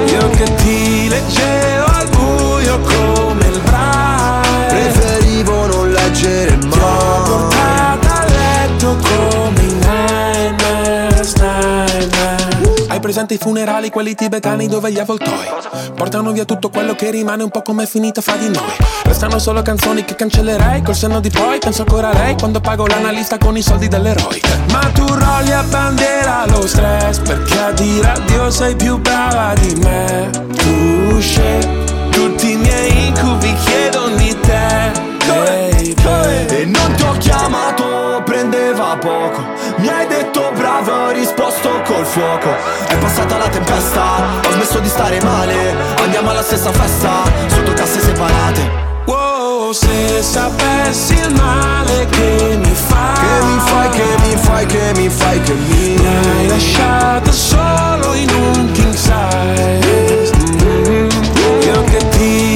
Io 0.08 0.30
che 0.30 0.54
ti 0.56 1.08
leggevo 1.08 1.84
al 1.86 2.08
buio 2.08 2.80
come 2.80 3.46
il 3.46 3.60
braille. 3.60 4.66
Preferivo 4.68 5.66
non 5.66 5.92
leggere 5.92 6.58
Ti 6.58 6.66
ho 6.78 7.22
portata 7.24 8.20
a 8.20 8.26
letto 8.26 8.96
come 8.96 9.62
i 9.62 9.72
nightmares, 9.72 11.34
nightmares. 11.34 12.86
Hai 12.88 13.00
presente 13.00 13.34
i 13.34 13.38
funerali, 13.38 13.90
quelli 13.90 14.14
tibetani 14.14 14.68
dove 14.68 14.90
gli 14.90 14.98
avvoltoi 14.98 15.46
Portano 15.94 16.32
via 16.32 16.44
tutto 16.44 16.68
quello 16.70 16.94
che 16.94 17.10
rimane 17.10 17.42
un 17.42 17.50
po' 17.50 17.62
come 17.62 17.84
è 17.84 17.86
finita 17.86 18.20
fra 18.20 18.36
di 18.36 18.48
noi. 18.48 18.74
Restano 19.04 19.38
solo 19.38 19.62
canzoni 19.62 20.04
che 20.04 20.14
cancellerei 20.14 20.82
col 20.82 20.94
senno 20.94 21.20
di 21.20 21.30
poi. 21.30 21.58
Penso 21.58 21.82
ancora 21.82 22.10
a 22.10 22.12
lei 22.12 22.36
quando 22.36 22.60
pago 22.60 22.86
l'analista 22.86 23.38
con 23.38 23.56
i 23.56 23.62
soldi 23.62 23.88
dell'eroe. 23.88 24.40
Ma 24.70 24.80
tu 24.92 25.06
rolli 25.06 25.52
a 25.52 25.62
bandiera 25.62 26.15
dire 27.76 28.10
addio 28.10 28.50
sei 28.50 28.74
più 28.74 28.98
brava 28.98 29.54
di 29.54 29.74
me. 29.82 30.30
Tu 30.56 31.20
scegli 31.20 31.84
tutti 32.10 32.52
i 32.52 32.56
miei 32.56 33.06
incubi 33.08 33.54
chiedono 33.64 34.16
di 34.16 34.36
te. 34.40 35.04
Baby. 35.26 35.94
E 36.48 36.64
non 36.64 36.94
ti 36.94 37.02
ho 37.02 37.12
chiamato, 37.18 38.22
prendeva 38.24 38.96
poco. 38.96 39.44
Mi 39.76 39.88
hai 39.88 40.06
detto 40.06 40.50
bravo, 40.56 40.92
ho 40.92 41.10
risposto 41.10 41.68
col 41.84 42.04
fuoco. 42.04 42.54
È 42.86 42.96
passata 42.96 43.36
la 43.36 43.48
tempesta, 43.48 44.22
ho 44.46 44.50
smesso 44.52 44.78
di 44.78 44.88
stare 44.88 45.20
male. 45.22 45.74
Andiamo 46.00 46.30
alla 46.30 46.42
stessa 46.42 46.72
festa, 46.72 47.22
sotto 47.48 47.72
casse 47.72 48.00
separate 48.00 48.95
Se 49.72 50.22
sapessi 50.22 51.14
il 51.14 51.34
male 51.34 52.06
che 52.10 52.56
mi 52.56 52.72
fai 52.72 53.14
Che 53.14 53.44
mi 53.46 53.58
fai, 53.58 53.88
che 53.90 54.16
mi 54.22 54.36
fai, 54.36 54.66
che 54.66 54.92
mi 54.94 55.08
fai, 55.08 55.40
che 55.40 55.54
mi 55.54 55.96
Mi 55.98 56.06
hai 56.06 56.46
lasciato 56.46 57.32
solo 57.32 58.14
in 58.14 58.30
un 58.30 58.70
king 58.70 58.94
size. 58.94 60.32
Mm, 60.62 61.08
Io 61.62 61.82
che 61.84 62.08
ti 62.10 62.55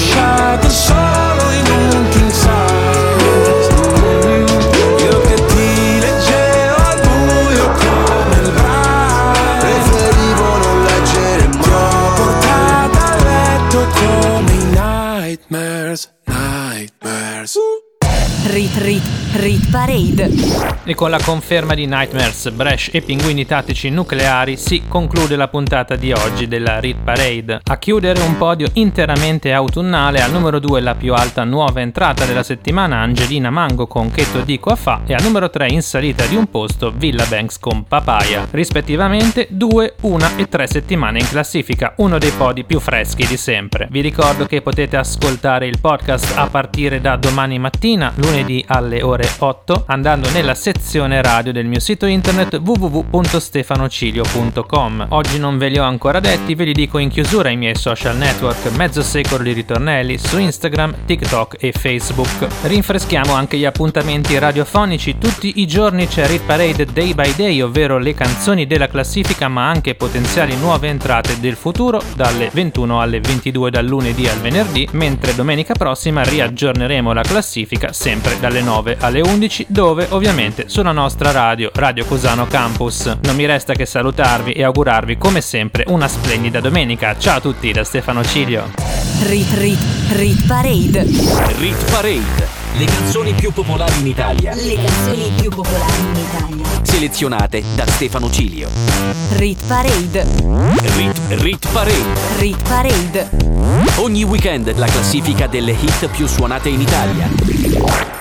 lasciato 0.00 0.68
solo 0.70 1.50
in 1.50 1.66
un 1.68 2.08
king 2.08 2.30
size 2.30 3.68
Io 5.04 5.20
che 5.20 5.34
ti 5.34 6.00
leggevo 6.00 6.76
al 6.76 7.00
buio 7.00 7.70
come 7.70 8.36
il 8.40 8.50
braille 8.50 9.58
Preferivo 9.60 10.56
non 10.56 10.82
leggere 10.84 11.48
Ti 11.48 11.68
ho 11.68 11.72
mai. 11.72 12.14
Portata 12.16 13.12
a 13.12 13.16
letto 13.24 13.86
come 13.98 14.52
i 14.52 14.64
nightmares, 14.64 16.10
nightmares. 16.24 17.58
Rit, 18.46 18.76
rit, 18.78 19.19
Rit 19.32 19.70
Parade. 19.70 20.28
E 20.82 20.94
con 20.96 21.08
la 21.08 21.20
conferma 21.22 21.74
di 21.74 21.86
Nightmares, 21.86 22.50
Bresh 22.50 22.90
e 22.92 23.00
Pinguini 23.00 23.46
Tattici 23.46 23.88
Nucleari 23.88 24.56
si 24.56 24.82
conclude 24.88 25.36
la 25.36 25.46
puntata 25.46 25.94
di 25.94 26.10
oggi 26.10 26.48
della 26.48 26.80
Rit 26.80 26.96
Parade. 27.04 27.60
A 27.62 27.78
chiudere 27.78 28.20
un 28.22 28.36
podio 28.36 28.68
interamente 28.72 29.52
autunnale, 29.52 30.20
al 30.20 30.32
numero 30.32 30.58
2 30.58 30.80
la 30.80 30.96
più 30.96 31.14
alta 31.14 31.44
nuova 31.44 31.80
entrata 31.80 32.24
della 32.24 32.42
settimana 32.42 32.96
Angelina 32.96 33.50
Mango 33.50 33.86
con 33.86 34.10
Chetto 34.10 34.40
Dico 34.40 34.70
a 34.70 34.76
Fa 34.76 35.02
e 35.06 35.14
al 35.14 35.22
numero 35.22 35.48
3 35.48 35.68
in 35.68 35.82
salita 35.82 36.26
di 36.26 36.34
un 36.34 36.50
posto 36.50 36.92
Villa 36.92 37.24
Banks 37.26 37.60
con 37.60 37.84
Papaya. 37.84 38.48
Rispettivamente 38.50 39.46
2, 39.50 39.94
1 40.00 40.28
e 40.38 40.48
3 40.48 40.66
settimane 40.66 41.20
in 41.20 41.28
classifica, 41.28 41.92
uno 41.98 42.18
dei 42.18 42.32
podi 42.32 42.64
più 42.64 42.80
freschi 42.80 43.24
di 43.26 43.36
sempre. 43.36 43.86
Vi 43.90 44.00
ricordo 44.00 44.46
che 44.46 44.60
potete 44.60 44.96
ascoltare 44.96 45.68
il 45.68 45.78
podcast 45.80 46.36
a 46.36 46.48
partire 46.48 47.00
da 47.00 47.14
domani 47.14 47.60
mattina, 47.60 48.12
lunedì 48.16 48.64
alle 48.66 49.02
ore 49.02 49.18
ore 49.20 49.28
8 49.38 49.84
andando 49.86 50.28
nella 50.30 50.54
sezione 50.54 51.20
radio 51.20 51.52
del 51.52 51.66
mio 51.66 51.80
sito 51.80 52.06
internet 52.06 52.58
www.stefanocilio.com. 52.62 55.06
Oggi 55.10 55.38
non 55.38 55.58
ve 55.58 55.68
li 55.68 55.78
ho 55.78 55.84
ancora 55.84 56.20
detti, 56.20 56.54
ve 56.54 56.64
li 56.64 56.72
dico 56.72 56.96
in 56.98 57.10
chiusura 57.10 57.50
ai 57.50 57.56
miei 57.56 57.74
social 57.74 58.16
network, 58.16 58.70
mezzo 58.76 59.02
secolo 59.02 59.42
di 59.42 59.52
ritornelli 59.52 60.16
su 60.16 60.38
Instagram, 60.38 61.04
TikTok 61.04 61.56
e 61.60 61.72
Facebook. 61.72 62.46
Rinfreschiamo 62.62 63.34
anche 63.34 63.58
gli 63.58 63.66
appuntamenti 63.66 64.38
radiofonici, 64.38 65.18
tutti 65.18 65.60
i 65.60 65.66
giorni 65.66 66.06
c'è 66.06 66.26
Rit 66.26 66.44
Parade 66.44 66.86
Day 66.86 67.12
by 67.14 67.34
Day, 67.36 67.60
ovvero 67.60 67.98
le 67.98 68.14
canzoni 68.14 68.66
della 68.66 68.88
classifica 68.88 69.48
ma 69.48 69.68
anche 69.68 69.94
potenziali 69.94 70.56
nuove 70.56 70.88
entrate 70.88 71.38
del 71.40 71.56
futuro 71.56 72.02
dalle 72.14 72.48
21 72.52 73.00
alle 73.00 73.20
22 73.20 73.70
dal 73.70 73.84
lunedì 73.84 74.26
al 74.26 74.38
venerdì, 74.38 74.88
mentre 74.92 75.34
domenica 75.34 75.74
prossima 75.74 76.22
riaggiorneremo 76.22 77.12
la 77.12 77.20
classifica 77.22 77.92
sempre 77.92 78.40
dalle 78.40 78.62
9 78.62 78.96
alle 79.00 79.09
alle 79.10 79.20
11 79.22 79.66
dove 79.68 80.06
ovviamente 80.10 80.68
sulla 80.68 80.92
nostra 80.92 81.32
radio, 81.32 81.70
Radio 81.74 82.04
Cusano 82.04 82.46
Campus. 82.46 83.06
Non 83.22 83.34
mi 83.34 83.44
resta 83.44 83.74
che 83.74 83.84
salutarvi 83.84 84.52
e 84.52 84.62
augurarvi 84.62 85.18
come 85.18 85.40
sempre 85.40 85.84
una 85.88 86.06
splendida 86.06 86.60
domenica. 86.60 87.16
Ciao 87.18 87.38
a 87.38 87.40
tutti 87.40 87.72
da 87.72 87.82
Stefano 87.82 88.22
Cilio. 88.24 88.70
Rit 89.22 89.52
Rit 89.54 89.78
Rit 90.12 90.46
Parade. 90.46 91.02
Rit 91.58 91.90
Parade. 91.90 92.58
Le 92.76 92.84
canzoni 92.84 93.32
più 93.32 93.52
popolari 93.52 93.98
in 93.98 94.06
Italia. 94.06 94.54
Le 94.54 94.74
canzoni 94.76 95.32
più 95.40 95.50
popolari 95.50 96.00
in 96.00 96.16
Italia. 96.16 96.64
Selezionate 96.82 97.64
da 97.74 97.86
Stefano 97.86 98.30
Cilio. 98.30 98.68
Rit 99.32 99.60
Parade. 99.66 100.24
Rit, 100.96 101.20
Rit 101.30 101.68
Parade. 101.72 102.38
Rit 102.38 102.62
Parade. 102.62 103.28
Ogni 103.96 104.22
weekend 104.22 104.72
la 104.76 104.86
classifica 104.86 105.48
delle 105.48 105.72
hit 105.72 106.06
più 106.10 106.28
suonate 106.28 106.68
in 106.68 106.80
Italia. 106.80 108.19